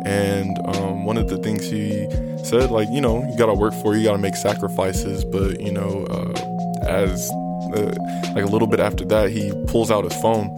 And 0.04 0.60
um, 0.76 1.06
one 1.06 1.18
of 1.18 1.30
the 1.30 1.38
things 1.38 1.64
he 1.64 2.10
said, 2.44 2.70
like, 2.70 2.90
you 2.92 3.00
know, 3.00 3.24
you 3.24 3.38
gotta 3.38 3.54
work 3.54 3.74
for 3.76 3.96
it, 3.96 4.00
you 4.00 4.04
gotta 4.04 4.18
make 4.18 4.36
sacrifices, 4.36 5.24
but, 5.24 5.62
you 5.62 5.72
know, 5.72 6.06
uh, 6.10 6.34
as 6.86 7.32
uh, 7.74 7.96
like 8.36 8.44
a 8.44 8.50
little 8.50 8.68
bit 8.68 8.82
after 8.82 9.06
that, 9.06 9.30
he 9.30 9.54
pulls 9.68 9.90
out 9.90 10.04
his 10.04 10.22
phone 10.22 10.54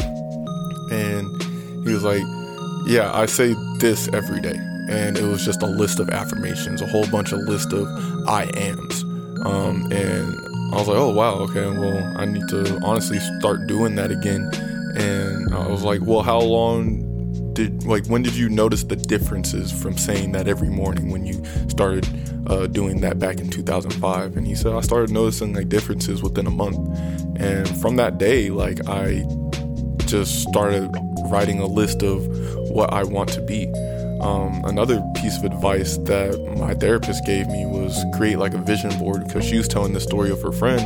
and 0.91 1.27
he 1.85 1.93
was 1.93 2.03
like, 2.03 2.23
Yeah, 2.87 3.11
I 3.13 3.27
say 3.27 3.53
this 3.77 4.09
every 4.15 4.41
day. 4.41 4.57
And 4.89 5.15
it 5.15 5.25
was 5.25 5.45
just 5.45 5.61
a 5.61 5.67
list 5.67 5.99
of 5.99 6.09
affirmations, 6.09 6.81
a 6.81 6.87
whole 6.87 7.05
bunch 7.11 7.31
of 7.31 7.39
list 7.41 7.71
of 7.71 7.87
I 8.27 8.45
ams. 8.55 9.03
Um, 9.45 9.91
and 9.91 10.54
I 10.73 10.77
was 10.77 10.87
like, 10.87 10.97
oh 10.97 11.09
wow, 11.09 11.35
okay, 11.35 11.65
well, 11.67 12.13
I 12.17 12.25
need 12.25 12.47
to 12.49 12.79
honestly 12.83 13.19
start 13.39 13.67
doing 13.67 13.95
that 13.95 14.11
again. 14.11 14.49
And 14.95 15.53
I 15.53 15.67
was 15.67 15.83
like, 15.83 16.01
well, 16.01 16.21
how 16.21 16.39
long 16.39 17.05
did 17.53 17.85
like 17.85 18.05
when 18.07 18.21
did 18.21 18.35
you 18.35 18.49
notice 18.49 18.83
the 18.83 18.95
differences 18.95 19.71
from 19.71 19.97
saying 19.97 20.33
that 20.33 20.47
every 20.47 20.69
morning 20.69 21.09
when 21.09 21.25
you 21.25 21.43
started 21.69 22.05
uh, 22.47 22.67
doing 22.67 23.01
that 23.01 23.17
back 23.17 23.39
in 23.39 23.49
2005? 23.49 24.37
And 24.37 24.45
he 24.45 24.55
said 24.55 24.73
I 24.73 24.81
started 24.81 25.11
noticing 25.11 25.53
like 25.53 25.69
differences 25.69 26.21
within 26.21 26.45
a 26.45 26.51
month, 26.51 26.77
and 27.39 27.67
from 27.81 27.95
that 27.95 28.17
day, 28.17 28.49
like 28.49 28.87
I 28.87 29.25
just 30.05 30.43
started 30.43 30.89
writing 31.29 31.59
a 31.59 31.65
list 31.65 32.03
of 32.03 32.27
what 32.69 32.93
I 32.93 33.03
want 33.03 33.29
to 33.33 33.41
be. 33.41 33.65
Um, 34.25 34.65
another 34.65 35.03
piece 35.13 35.37
of 35.37 35.43
advice 35.43 35.97
that 35.97 36.55
my 36.57 36.73
therapist 36.73 37.23
gave 37.25 37.47
me 37.47 37.63
was 37.67 38.03
create 38.17 38.39
like 38.39 38.55
a 38.55 38.57
vision 38.57 38.97
board 38.97 39.27
because 39.27 39.45
she 39.45 39.55
was 39.55 39.67
telling 39.67 39.93
the 39.93 39.99
story 39.99 40.31
of 40.31 40.41
her 40.41 40.51
friend 40.51 40.81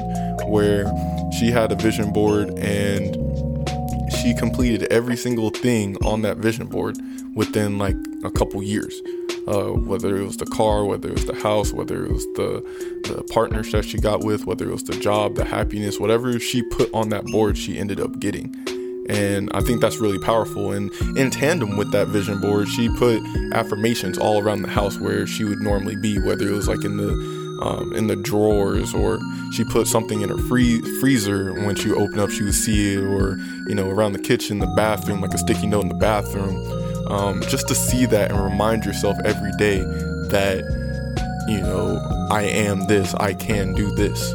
where 0.49 0.83
she 1.39 1.49
had 1.49 1.71
a 1.71 1.75
vision 1.75 2.11
board 2.11 2.49
and 2.59 3.15
she 4.11 4.33
completed 4.33 4.91
every 4.91 5.15
single 5.15 5.51
thing 5.51 5.95
on 6.03 6.21
that 6.23 6.35
vision 6.35 6.67
board 6.67 6.97
within 7.33 7.77
like 7.77 7.95
a 8.25 8.31
couple 8.31 8.61
years. 8.61 9.01
Uh, 9.47 9.69
whether 9.71 10.17
it 10.17 10.25
was 10.25 10.35
the 10.35 10.45
car, 10.45 10.83
whether 10.83 11.07
it 11.07 11.13
was 11.13 11.25
the 11.25 11.41
house, 11.41 11.71
whether 11.71 12.05
it 12.05 12.11
was 12.11 12.25
the 12.35 12.61
the 13.05 13.23
partners 13.31 13.71
that 13.71 13.85
she 13.85 13.97
got 13.97 14.19
with, 14.19 14.45
whether 14.47 14.67
it 14.67 14.71
was 14.71 14.83
the 14.83 14.99
job, 14.99 15.35
the 15.35 15.45
happiness, 15.45 15.97
whatever 15.97 16.37
she 16.39 16.61
put 16.61 16.93
on 16.93 17.07
that 17.07 17.23
board, 17.27 17.57
she 17.57 17.79
ended 17.79 18.01
up 18.01 18.19
getting. 18.19 18.53
And 19.09 19.49
I 19.53 19.61
think 19.61 19.81
that's 19.81 19.97
really 19.97 20.19
powerful. 20.19 20.71
And 20.71 20.93
in 21.17 21.31
tandem 21.31 21.77
with 21.77 21.91
that 21.91 22.07
vision 22.07 22.39
board, 22.39 22.67
she 22.67 22.89
put 22.89 23.21
affirmations 23.53 24.17
all 24.17 24.41
around 24.41 24.61
the 24.61 24.69
house 24.69 24.99
where 24.99 25.25
she 25.25 25.43
would 25.43 25.59
normally 25.59 25.95
be, 25.95 26.19
whether 26.19 26.47
it 26.47 26.51
was 26.51 26.67
like 26.67 26.85
in 26.85 26.97
the 26.97 27.39
um, 27.61 27.91
in 27.93 28.07
the 28.07 28.15
drawers, 28.15 28.93
or 28.93 29.19
she 29.51 29.65
put 29.65 29.87
something 29.87 30.21
in 30.21 30.29
her 30.29 30.37
free- 30.37 30.81
freezer. 30.99 31.53
When 31.53 31.75
she 31.75 31.91
opened 31.91 32.19
up, 32.19 32.29
she 32.29 32.43
would 32.43 32.53
see 32.53 32.95
it, 32.95 33.03
or 33.03 33.37
you 33.67 33.75
know, 33.75 33.89
around 33.89 34.13
the 34.13 34.19
kitchen, 34.19 34.59
the 34.59 34.67
bathroom, 34.67 35.21
like 35.21 35.33
a 35.33 35.37
sticky 35.37 35.67
note 35.67 35.81
in 35.81 35.89
the 35.89 35.95
bathroom. 35.95 36.55
Um, 37.11 37.41
just 37.41 37.67
to 37.69 37.75
see 37.75 38.05
that 38.05 38.31
and 38.31 38.39
remind 38.39 38.85
yourself 38.85 39.17
every 39.25 39.51
day 39.53 39.79
that 40.29 40.63
you 41.47 41.59
know 41.59 41.99
I 42.31 42.43
am 42.43 42.85
this, 42.87 43.13
I 43.15 43.33
can 43.33 43.73
do 43.73 43.93
this. 43.95 44.33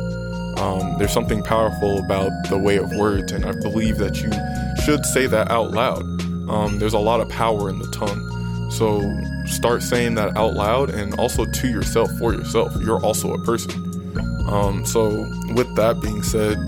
Um, 0.59 0.99
there's 0.99 1.13
something 1.13 1.43
powerful 1.43 1.99
about 1.99 2.31
the 2.49 2.59
way 2.59 2.77
of 2.77 2.91
words, 2.97 3.33
and 3.33 3.45
I 3.45 3.53
believe 3.53 3.99
that 3.99 4.17
you 4.17 4.31
should 4.85 5.05
say 5.07 5.27
that 5.27 5.51
out 5.51 5.73
loud. 5.73 6.03
Um, 6.49 6.79
there's 6.79 6.95
a 6.95 6.99
lot 6.99 7.21
of 7.21 7.29
power 7.29 7.69
in 7.69 7.79
the 7.79 7.91
tongue. 7.91 8.71
So 8.71 9.01
start 9.47 9.83
saying 9.83 10.15
that 10.17 10.37
out 10.37 10.55
loud 10.55 10.91
and 10.91 11.15
also 11.19 11.45
to 11.45 11.69
yourself, 11.69 12.11
for 12.19 12.33
yourself. 12.33 12.75
You're 12.81 13.03
also 13.03 13.33
a 13.33 13.39
person. 13.45 13.71
Um, 14.49 14.85
so, 14.85 15.09
with 15.55 15.75
that 15.77 16.01
being 16.03 16.23
said, 16.23 16.59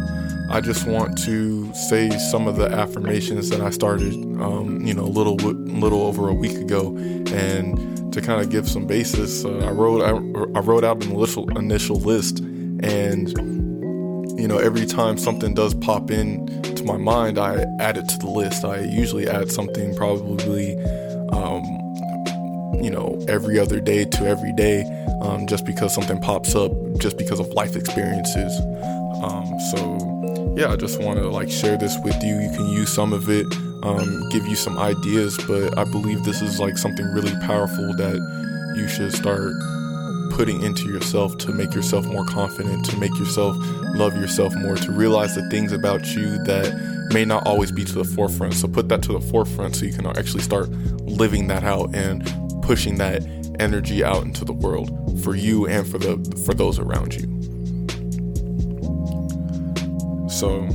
I 0.48 0.60
just 0.60 0.86
want 0.86 1.18
to 1.24 1.72
say 1.74 2.10
some 2.10 2.48
of 2.48 2.56
the 2.56 2.68
affirmations 2.68 3.50
that 3.50 3.60
I 3.60 3.70
started, 3.70 4.14
um, 4.40 4.80
you 4.84 4.94
know, 4.94 5.04
a 5.04 5.12
little 5.12 5.36
little 5.36 6.02
over 6.02 6.28
a 6.28 6.34
week 6.34 6.56
ago, 6.56 6.96
and 6.96 8.12
to 8.12 8.22
kind 8.22 8.40
of 8.40 8.48
give 8.48 8.68
some 8.68 8.86
basis, 8.86 9.44
uh, 9.44 9.58
I 9.58 9.70
wrote 9.70 10.02
I, 10.02 10.10
I, 10.10 10.62
wrote 10.62 10.84
out 10.84 11.04
an 11.04 11.12
initial 11.12 11.58
initial 11.58 11.96
list, 11.96 12.38
and 12.38 13.34
you 14.36 14.46
know, 14.46 14.58
every 14.58 14.84
time 14.84 15.16
something 15.16 15.54
does 15.54 15.74
pop 15.74 16.10
in 16.10 16.46
to 16.62 16.84
my 16.84 16.96
mind, 16.96 17.38
I 17.38 17.64
add 17.80 17.96
it 17.96 18.08
to 18.08 18.18
the 18.18 18.28
list. 18.28 18.64
I 18.64 18.80
usually 18.80 19.28
add 19.28 19.50
something 19.50 19.94
probably, 19.96 20.76
um, 21.30 21.64
you 22.82 22.90
know, 22.90 23.18
every 23.28 23.58
other 23.58 23.80
day 23.80 24.04
to 24.04 24.26
every 24.26 24.52
day, 24.52 24.82
um, 25.22 25.46
just 25.46 25.64
because 25.64 25.94
something 25.94 26.20
pops 26.20 26.54
up, 26.54 26.70
just 26.98 27.16
because 27.16 27.40
of 27.40 27.48
life 27.48 27.76
experiences. 27.76 28.60
Um, 29.22 29.58
so 29.70 30.54
yeah, 30.56 30.70
I 30.70 30.76
just 30.76 31.00
want 31.00 31.18
to 31.18 31.28
like 31.30 31.50
share 31.50 31.78
this 31.78 31.96
with 32.04 32.22
you. 32.22 32.38
You 32.38 32.50
can 32.50 32.68
use 32.68 32.92
some 32.92 33.14
of 33.14 33.30
it, 33.30 33.46
um, 33.82 34.28
give 34.30 34.46
you 34.46 34.56
some 34.56 34.78
ideas, 34.78 35.38
but 35.48 35.78
I 35.78 35.84
believe 35.84 36.24
this 36.24 36.42
is 36.42 36.60
like 36.60 36.76
something 36.76 37.06
really 37.14 37.34
powerful 37.46 37.94
that 37.96 38.74
you 38.76 38.86
should 38.86 39.14
start 39.14 39.52
putting 40.36 40.62
into 40.62 40.86
yourself 40.92 41.38
to 41.38 41.50
make 41.50 41.74
yourself 41.74 42.04
more 42.04 42.26
confident, 42.26 42.84
to 42.84 42.94
make 42.98 43.18
yourself 43.18 43.56
love 43.94 44.14
yourself 44.16 44.54
more, 44.56 44.76
to 44.76 44.92
realize 44.92 45.34
the 45.34 45.48
things 45.48 45.72
about 45.72 46.14
you 46.14 46.36
that 46.44 47.08
may 47.10 47.24
not 47.24 47.46
always 47.46 47.72
be 47.72 47.86
to 47.86 47.94
the 47.94 48.04
forefront. 48.04 48.52
So 48.52 48.68
put 48.68 48.90
that 48.90 49.02
to 49.04 49.14
the 49.14 49.20
forefront 49.20 49.76
so 49.76 49.86
you 49.86 49.94
can 49.94 50.06
actually 50.06 50.42
start 50.42 50.68
living 51.06 51.46
that 51.46 51.64
out 51.64 51.94
and 51.94 52.22
pushing 52.62 52.96
that 52.98 53.26
energy 53.58 54.04
out 54.04 54.24
into 54.24 54.44
the 54.44 54.52
world 54.52 54.90
for 55.24 55.34
you 55.34 55.66
and 55.66 55.88
for 55.88 55.96
the 55.96 56.18
for 56.44 56.52
those 56.52 56.78
around 56.78 57.14
you. 57.14 57.22
So 60.28 60.68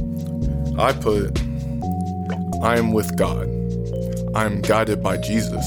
I 0.79 0.91
put, 0.91 1.39
I 2.63 2.79
am 2.79 2.93
with 2.93 3.15
God. 3.15 3.47
I 4.35 4.45
am 4.45 4.61
guided 4.63 5.03
by 5.03 5.17
Jesus. 5.17 5.63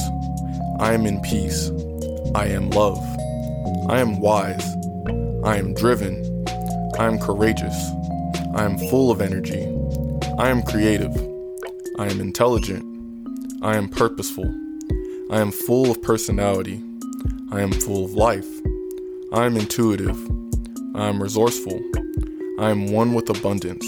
I 0.80 0.94
am 0.94 1.06
in 1.06 1.20
peace. 1.20 1.70
I 2.34 2.46
am 2.46 2.70
love. 2.70 2.98
I 3.86 4.00
am 4.00 4.18
wise. 4.18 4.64
I 5.44 5.58
am 5.58 5.74
driven. 5.74 6.44
I 6.98 7.04
am 7.06 7.18
courageous. 7.18 7.76
I 8.54 8.64
am 8.64 8.78
full 8.78 9.10
of 9.10 9.20
energy. 9.20 9.62
I 10.38 10.48
am 10.48 10.62
creative. 10.62 11.14
I 11.98 12.06
am 12.06 12.18
intelligent. 12.18 12.82
I 13.62 13.76
am 13.76 13.90
purposeful. 13.90 14.46
I 15.30 15.40
am 15.40 15.50
full 15.50 15.90
of 15.90 16.00
personality. 16.00 16.82
I 17.52 17.60
am 17.60 17.72
full 17.72 18.06
of 18.06 18.14
life. 18.14 18.48
I 19.34 19.44
am 19.44 19.56
intuitive. 19.56 20.16
I 20.94 21.08
am 21.08 21.22
resourceful. 21.22 21.78
I 22.58 22.70
am 22.70 22.90
one 22.90 23.12
with 23.12 23.28
abundance. 23.28 23.84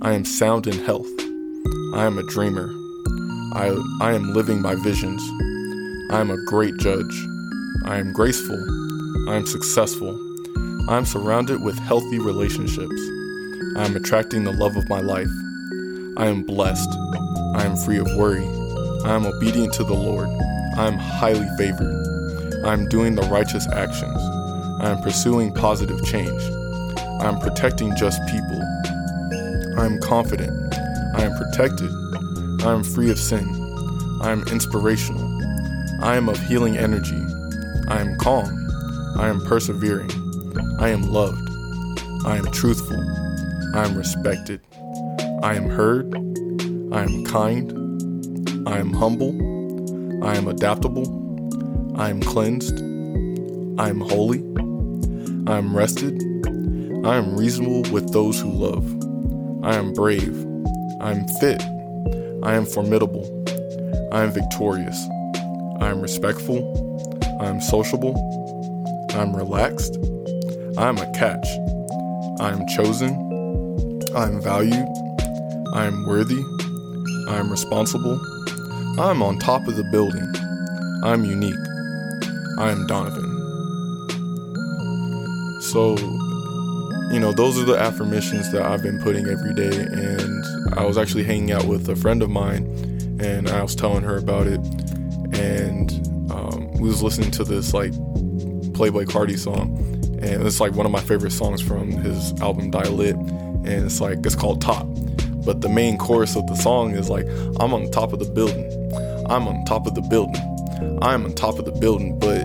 I 0.00 0.12
am 0.12 0.24
sound 0.24 0.68
in 0.68 0.78
health. 0.84 1.10
I 1.94 2.04
am 2.04 2.18
a 2.18 2.22
dreamer. 2.22 2.70
I, 3.52 3.76
I 4.00 4.12
am 4.12 4.32
living 4.32 4.62
my 4.62 4.76
visions. 4.76 5.20
I 6.12 6.20
am 6.20 6.30
a 6.30 6.44
great 6.44 6.76
judge. 6.76 7.26
I 7.84 7.96
am 7.96 8.12
graceful. 8.12 8.83
I 9.26 9.36
am 9.36 9.46
successful. 9.46 10.20
I 10.86 10.98
am 10.98 11.06
surrounded 11.06 11.62
with 11.62 11.78
healthy 11.78 12.18
relationships. 12.18 13.00
I 13.74 13.86
am 13.86 13.96
attracting 13.96 14.44
the 14.44 14.52
love 14.52 14.76
of 14.76 14.90
my 14.90 15.00
life. 15.00 15.30
I 16.18 16.26
am 16.26 16.42
blessed. 16.42 16.90
I 17.54 17.64
am 17.64 17.74
free 17.74 17.96
of 17.96 18.06
worry. 18.16 18.44
I 19.02 19.14
am 19.14 19.24
obedient 19.24 19.72
to 19.74 19.84
the 19.84 19.94
Lord. 19.94 20.28
I 20.76 20.86
am 20.88 20.98
highly 20.98 21.48
favored. 21.56 22.64
I 22.66 22.74
am 22.74 22.86
doing 22.86 23.14
the 23.14 23.22
righteous 23.22 23.66
actions. 23.72 24.20
I 24.82 24.90
am 24.90 25.00
pursuing 25.00 25.54
positive 25.54 26.04
change. 26.04 26.42
I 27.22 27.26
am 27.26 27.40
protecting 27.40 27.96
just 27.96 28.20
people. 28.26 28.60
I 29.78 29.86
am 29.86 30.00
confident. 30.00 30.74
I 31.14 31.22
am 31.22 31.34
protected. 31.34 31.90
I 32.62 32.74
am 32.74 32.84
free 32.84 33.10
of 33.10 33.18
sin. 33.18 33.48
I 34.20 34.32
am 34.32 34.46
inspirational. 34.48 35.24
I 36.02 36.16
am 36.16 36.28
of 36.28 36.38
healing 36.40 36.76
energy. 36.76 37.24
I 37.88 38.00
am 38.00 38.18
calm. 38.18 38.63
I 39.16 39.28
am 39.28 39.40
persevering. 39.44 40.10
I 40.80 40.88
am 40.88 41.02
loved. 41.02 41.48
I 42.26 42.36
am 42.36 42.50
truthful. 42.50 42.98
I 43.74 43.84
am 43.84 43.96
respected. 43.96 44.60
I 45.42 45.54
am 45.54 45.68
heard. 45.68 46.14
I 46.92 47.02
am 47.04 47.24
kind. 47.24 47.72
I 48.68 48.78
am 48.78 48.92
humble. 48.92 49.32
I 50.24 50.36
am 50.36 50.48
adaptable. 50.48 51.06
I 51.96 52.10
am 52.10 52.20
cleansed. 52.22 52.78
I 53.78 53.88
am 53.88 54.00
holy. 54.00 54.40
I 55.46 55.58
am 55.58 55.76
rested. 55.76 56.20
I 57.06 57.16
am 57.16 57.36
reasonable 57.36 57.82
with 57.92 58.12
those 58.12 58.40
who 58.40 58.50
love. 58.50 58.84
I 59.64 59.76
am 59.76 59.92
brave. 59.92 60.44
I 61.00 61.12
am 61.12 61.28
fit. 61.40 61.62
I 62.42 62.54
am 62.54 62.66
formidable. 62.66 63.24
I 64.10 64.24
am 64.24 64.32
victorious. 64.32 64.96
I 65.80 65.90
am 65.90 66.00
respectful. 66.00 66.60
I 67.40 67.46
am 67.46 67.60
sociable. 67.60 68.43
I 69.14 69.22
am 69.22 69.36
relaxed. 69.36 69.96
I 70.76 70.88
am 70.88 70.98
a 70.98 71.08
catch. 71.12 71.46
I 72.40 72.50
am 72.50 72.66
chosen. 72.74 73.12
I 74.12 74.26
am 74.26 74.40
valued. 74.42 74.88
I 75.72 75.86
am 75.86 76.04
worthy. 76.04 76.42
I 77.28 77.36
am 77.36 77.48
responsible. 77.48 78.20
I 78.98 79.12
am 79.12 79.22
on 79.22 79.38
top 79.38 79.68
of 79.68 79.76
the 79.76 79.84
building. 79.84 80.28
I 81.04 81.12
am 81.12 81.24
unique. 81.24 81.54
I 82.58 82.72
am 82.72 82.88
Donovan. 82.88 83.30
So, 85.62 85.96
you 87.12 87.20
know, 87.20 87.32
those 87.32 87.56
are 87.56 87.64
the 87.64 87.76
affirmations 87.78 88.50
that 88.50 88.62
I've 88.62 88.82
been 88.82 89.00
putting 89.00 89.28
every 89.28 89.54
day. 89.54 89.78
And 89.78 90.44
I 90.76 90.84
was 90.84 90.98
actually 90.98 91.22
hanging 91.22 91.52
out 91.52 91.66
with 91.66 91.88
a 91.88 91.94
friend 91.94 92.20
of 92.20 92.30
mine, 92.30 92.64
and 93.20 93.48
I 93.48 93.62
was 93.62 93.76
telling 93.76 94.02
her 94.02 94.16
about 94.16 94.48
it. 94.48 94.60
And 95.38 95.92
um, 96.32 96.72
we 96.72 96.88
was 96.88 97.00
listening 97.00 97.30
to 97.32 97.44
this 97.44 97.72
like 97.72 97.92
Playboi 98.74 99.06
Carti 99.06 99.38
song, 99.38 99.76
and 100.22 100.46
it's 100.46 100.60
like 100.60 100.72
one 100.72 100.86
of 100.86 100.92
my 100.92 101.00
favorite 101.00 101.32
songs 101.32 101.62
from 101.62 101.90
his 101.90 102.38
album 102.40 102.70
Die 102.70 102.88
Lit. 102.88 103.16
And 103.16 103.86
it's 103.86 104.00
like 104.00 104.26
it's 104.26 104.34
called 104.34 104.60
Top. 104.60 104.86
But 105.44 105.62
the 105.62 105.70
main 105.70 105.96
chorus 105.96 106.36
of 106.36 106.46
the 106.46 106.54
song 106.54 106.92
is 106.92 107.08
like, 107.08 107.26
I'm 107.60 107.72
on 107.72 107.90
top 107.90 108.12
of 108.12 108.18
the 108.18 108.26
building. 108.26 108.66
I'm 109.30 109.48
on 109.48 109.64
top 109.64 109.86
of 109.86 109.94
the 109.94 110.02
building. 110.02 110.40
I'm 111.00 111.24
on 111.24 111.32
top 111.32 111.58
of 111.58 111.64
the 111.64 111.72
building. 111.72 112.18
But 112.18 112.44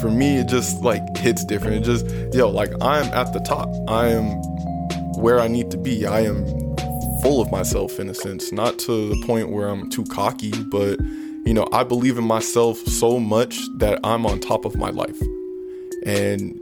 for 0.00 0.10
me, 0.10 0.38
it 0.38 0.46
just 0.46 0.82
like 0.82 1.16
hits 1.16 1.44
different. 1.44 1.76
It 1.76 1.84
just, 1.84 2.06
yo, 2.34 2.48
like 2.48 2.70
I'm 2.80 3.06
at 3.12 3.32
the 3.32 3.40
top. 3.40 3.68
I 3.88 4.08
am 4.08 4.26
where 5.14 5.40
I 5.40 5.48
need 5.48 5.70
to 5.72 5.76
be. 5.76 6.06
I 6.06 6.20
am 6.20 6.46
full 7.20 7.40
of 7.40 7.50
myself 7.50 7.98
in 7.98 8.08
a 8.08 8.14
sense, 8.14 8.52
not 8.52 8.78
to 8.80 9.08
the 9.08 9.26
point 9.26 9.50
where 9.50 9.68
I'm 9.68 9.90
too 9.90 10.04
cocky, 10.04 10.52
but 10.70 11.00
you 11.44 11.54
know, 11.54 11.68
I 11.72 11.84
believe 11.84 12.16
in 12.16 12.24
myself 12.24 12.78
so 12.78 13.18
much 13.18 13.58
that 13.78 13.98
I'm 14.04 14.24
on 14.24 14.40
top 14.40 14.64
of 14.64 14.76
my 14.76 14.90
life. 14.90 15.20
And 16.04 16.58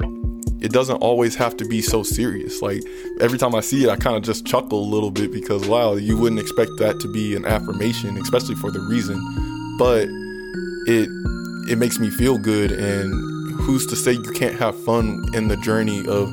it 0.61 0.72
doesn't 0.72 0.96
always 0.96 1.35
have 1.37 1.57
to 1.59 1.64
be 1.64 1.81
so 1.81 2.03
serious. 2.03 2.62
Like 2.62 2.83
every 3.20 3.38
time 3.38 3.55
I 3.55 3.61
see 3.61 3.85
it, 3.85 3.90
I 3.90 3.96
kind 3.96 4.16
of 4.16 4.22
just 4.22 4.46
chuckle 4.46 4.81
a 4.81 4.88
little 4.88 5.11
bit 5.11 5.33
because 5.33 5.66
wow, 5.68 5.94
you 5.94 6.16
wouldn't 6.16 6.40
expect 6.40 6.72
that 6.79 7.01
to 7.01 7.12
be 7.12 7.37
an 7.37 7.44
affirmation, 7.44 8.16
especially 8.18 8.57
for 8.57 8.70
the 8.70 8.81
reason. 8.81 9.16
But 9.79 10.09
it 10.90 11.09
it 11.70 11.79
makes 11.79 11.98
me 11.98 12.11
feel 12.11 12.38
good 12.38 12.72
and 12.72 13.12
who's 13.61 13.87
to 13.87 13.96
say 13.96 14.12
you 14.12 14.33
can't 14.33 14.59
have 14.59 14.79
fun 14.85 15.22
in 15.35 15.48
the 15.48 15.57
journey 15.59 16.07
of 16.07 16.31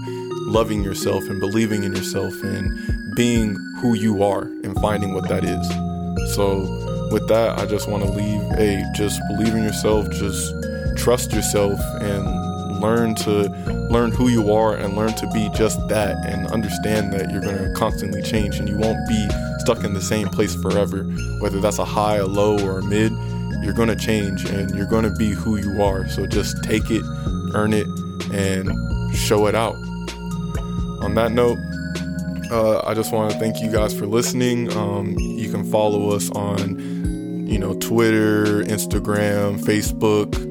loving 0.47 0.83
yourself 0.83 1.27
and 1.27 1.39
believing 1.39 1.83
in 1.83 1.93
yourself 1.93 2.33
and 2.43 3.15
being 3.15 3.55
who 3.81 3.95
you 3.95 4.23
are 4.23 4.43
and 4.63 4.75
finding 4.79 5.13
what 5.13 5.27
that 5.27 5.43
is. 5.43 6.35
So 6.35 6.59
with 7.11 7.27
that, 7.27 7.59
I 7.59 7.65
just 7.65 7.89
want 7.89 8.03
to 8.03 8.09
leave 8.09 8.41
a 8.57 8.83
just 8.95 9.19
believe 9.27 9.53
in 9.53 9.63
yourself, 9.63 10.09
just 10.11 10.53
trust 10.97 11.33
yourself 11.33 11.79
and 12.01 12.44
learn 12.79 13.15
to 13.15 13.49
learn 13.89 14.11
who 14.11 14.29
you 14.29 14.53
are 14.53 14.75
and 14.75 14.95
learn 14.95 15.13
to 15.15 15.29
be 15.31 15.49
just 15.55 15.79
that 15.87 16.17
and 16.25 16.47
understand 16.47 17.13
that 17.13 17.31
you're 17.31 17.41
going 17.41 17.57
to 17.57 17.73
constantly 17.75 18.21
change 18.21 18.59
and 18.59 18.67
you 18.67 18.77
won't 18.77 19.07
be 19.07 19.27
stuck 19.59 19.83
in 19.83 19.93
the 19.93 20.01
same 20.01 20.27
place 20.29 20.55
forever, 20.55 21.03
whether 21.39 21.59
that's 21.59 21.79
a 21.79 21.85
high, 21.85 22.17
a 22.17 22.25
low, 22.25 22.59
or 22.65 22.79
a 22.79 22.83
mid 22.83 23.11
you're 23.65 23.73
going 23.73 23.89
to 23.89 23.95
change 23.95 24.45
and 24.45 24.75
you're 24.75 24.85
going 24.85 25.03
to 25.03 25.15
be 25.15 25.31
who 25.31 25.57
you 25.57 25.81
are. 25.81 26.07
So 26.07 26.27
just 26.27 26.63
take 26.63 26.91
it, 26.91 27.03
earn 27.55 27.73
it, 27.73 27.87
and 28.31 28.69
show 29.15 29.47
it 29.47 29.55
out. 29.55 29.75
On 31.01 31.15
that 31.15 31.31
note, 31.31 31.57
uh, 32.51 32.81
I 32.85 32.93
just 32.93 33.11
want 33.11 33.31
to 33.31 33.39
thank 33.39 33.61
you 33.61 33.71
guys 33.71 33.97
for 33.97 34.05
listening. 34.05 34.71
Um, 34.73 35.15
you 35.17 35.49
can 35.51 35.69
follow 35.71 36.11
us 36.11 36.29
on, 36.31 37.47
you 37.47 37.57
know, 37.57 37.73
Twitter, 37.73 38.63
Instagram, 38.63 39.59
Facebook. 39.59 40.44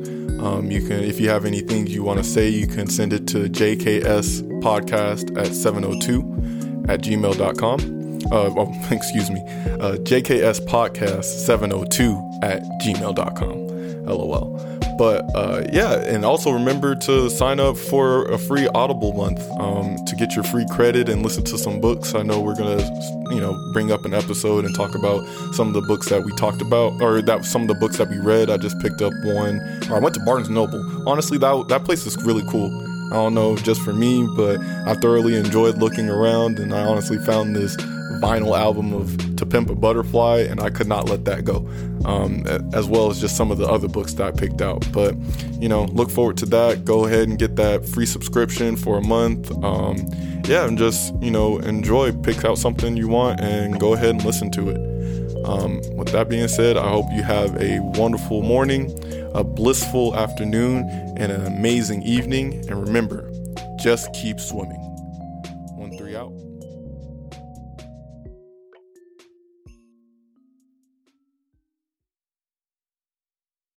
Um, 0.44 0.70
you 0.70 0.86
can, 0.86 1.02
if 1.02 1.18
you 1.18 1.30
have 1.30 1.46
anything 1.46 1.86
you 1.86 2.02
want 2.02 2.18
to 2.18 2.24
say, 2.24 2.48
you 2.50 2.66
can 2.66 2.86
send 2.86 3.14
it 3.14 3.26
to 3.28 3.48
JKS 3.48 4.42
Podcast 4.60 5.34
at 5.38 5.54
702 5.54 6.84
at 6.86 7.00
gmail.com. 7.00 8.20
Uh, 8.30 8.54
oh, 8.56 8.86
excuse 8.90 9.30
me, 9.30 9.40
uh, 9.40 9.96
JKS 9.96 10.66
Podcast 10.66 11.24
702 11.24 12.40
at 12.42 12.62
gmail.com. 12.82 13.64
LOL. 14.04 14.73
But 14.96 15.24
uh, 15.34 15.64
yeah, 15.72 15.94
and 16.00 16.24
also 16.24 16.50
remember 16.50 16.94
to 16.94 17.28
sign 17.30 17.60
up 17.60 17.76
for 17.76 18.24
a 18.26 18.38
free 18.38 18.68
Audible 18.68 19.12
month 19.12 19.40
um, 19.58 19.96
to 20.06 20.16
get 20.16 20.34
your 20.34 20.44
free 20.44 20.66
credit 20.70 21.08
and 21.08 21.22
listen 21.22 21.44
to 21.44 21.58
some 21.58 21.80
books. 21.80 22.14
I 22.14 22.22
know 22.22 22.40
we're 22.40 22.54
gonna, 22.54 22.82
you 23.30 23.40
know, 23.40 23.54
bring 23.72 23.90
up 23.90 24.04
an 24.04 24.14
episode 24.14 24.64
and 24.64 24.74
talk 24.74 24.94
about 24.94 25.26
some 25.54 25.68
of 25.68 25.74
the 25.74 25.82
books 25.82 26.08
that 26.10 26.24
we 26.24 26.32
talked 26.36 26.62
about, 26.62 27.00
or 27.02 27.20
that 27.22 27.44
some 27.44 27.62
of 27.62 27.68
the 27.68 27.74
books 27.74 27.98
that 27.98 28.08
we 28.08 28.18
read. 28.18 28.50
I 28.50 28.56
just 28.56 28.78
picked 28.80 29.02
up 29.02 29.12
one, 29.24 29.60
or 29.90 29.96
I 29.96 29.98
went 29.98 30.14
to 30.14 30.20
Barnes 30.24 30.48
Noble. 30.48 31.08
Honestly, 31.08 31.38
that 31.38 31.68
that 31.68 31.84
place 31.84 32.06
is 32.06 32.16
really 32.22 32.44
cool. 32.48 32.70
I 33.08 33.16
don't 33.16 33.34
know 33.34 33.56
just 33.56 33.82
for 33.82 33.92
me, 33.92 34.26
but 34.36 34.58
I 34.86 34.94
thoroughly 34.94 35.36
enjoyed 35.36 35.78
looking 35.78 36.08
around, 36.08 36.58
and 36.58 36.74
I 36.74 36.84
honestly 36.84 37.18
found 37.18 37.54
this 37.54 37.76
vinyl 38.20 38.58
album 38.58 38.92
of 38.92 39.36
To 39.36 39.46
Pimp 39.46 39.70
a 39.70 39.74
Butterfly, 39.74 40.46
and 40.48 40.60
I 40.60 40.70
could 40.70 40.86
not 40.86 41.08
let 41.08 41.24
that 41.24 41.44
go, 41.44 41.56
um, 42.04 42.44
as 42.72 42.86
well 42.86 43.10
as 43.10 43.20
just 43.20 43.36
some 43.36 43.50
of 43.50 43.58
the 43.58 43.66
other 43.66 43.88
books 43.88 44.14
that 44.14 44.26
I 44.26 44.30
picked 44.30 44.60
out. 44.60 44.86
But, 44.92 45.14
you 45.60 45.68
know, 45.68 45.84
look 45.84 46.10
forward 46.10 46.36
to 46.38 46.46
that. 46.46 46.84
Go 46.84 47.06
ahead 47.06 47.28
and 47.28 47.38
get 47.38 47.56
that 47.56 47.86
free 47.86 48.06
subscription 48.06 48.76
for 48.76 48.98
a 48.98 49.02
month. 49.02 49.50
Um, 49.64 50.08
yeah, 50.46 50.66
and 50.66 50.76
just, 50.76 51.14
you 51.22 51.30
know, 51.30 51.58
enjoy, 51.58 52.12
pick 52.12 52.44
out 52.44 52.58
something 52.58 52.96
you 52.96 53.08
want, 53.08 53.40
and 53.40 53.80
go 53.80 53.94
ahead 53.94 54.10
and 54.10 54.24
listen 54.24 54.50
to 54.52 54.70
it. 54.70 55.46
Um, 55.46 55.80
with 55.96 56.08
that 56.08 56.28
being 56.28 56.48
said, 56.48 56.76
I 56.76 56.88
hope 56.88 57.06
you 57.12 57.22
have 57.22 57.54
a 57.60 57.78
wonderful 57.80 58.42
morning, 58.42 58.98
a 59.34 59.44
blissful 59.44 60.16
afternoon, 60.16 60.88
and 61.16 61.30
an 61.30 61.46
amazing 61.46 62.02
evening. 62.02 62.64
And 62.68 62.80
remember, 62.80 63.30
just 63.78 64.12
keep 64.14 64.40
swimming. 64.40 64.83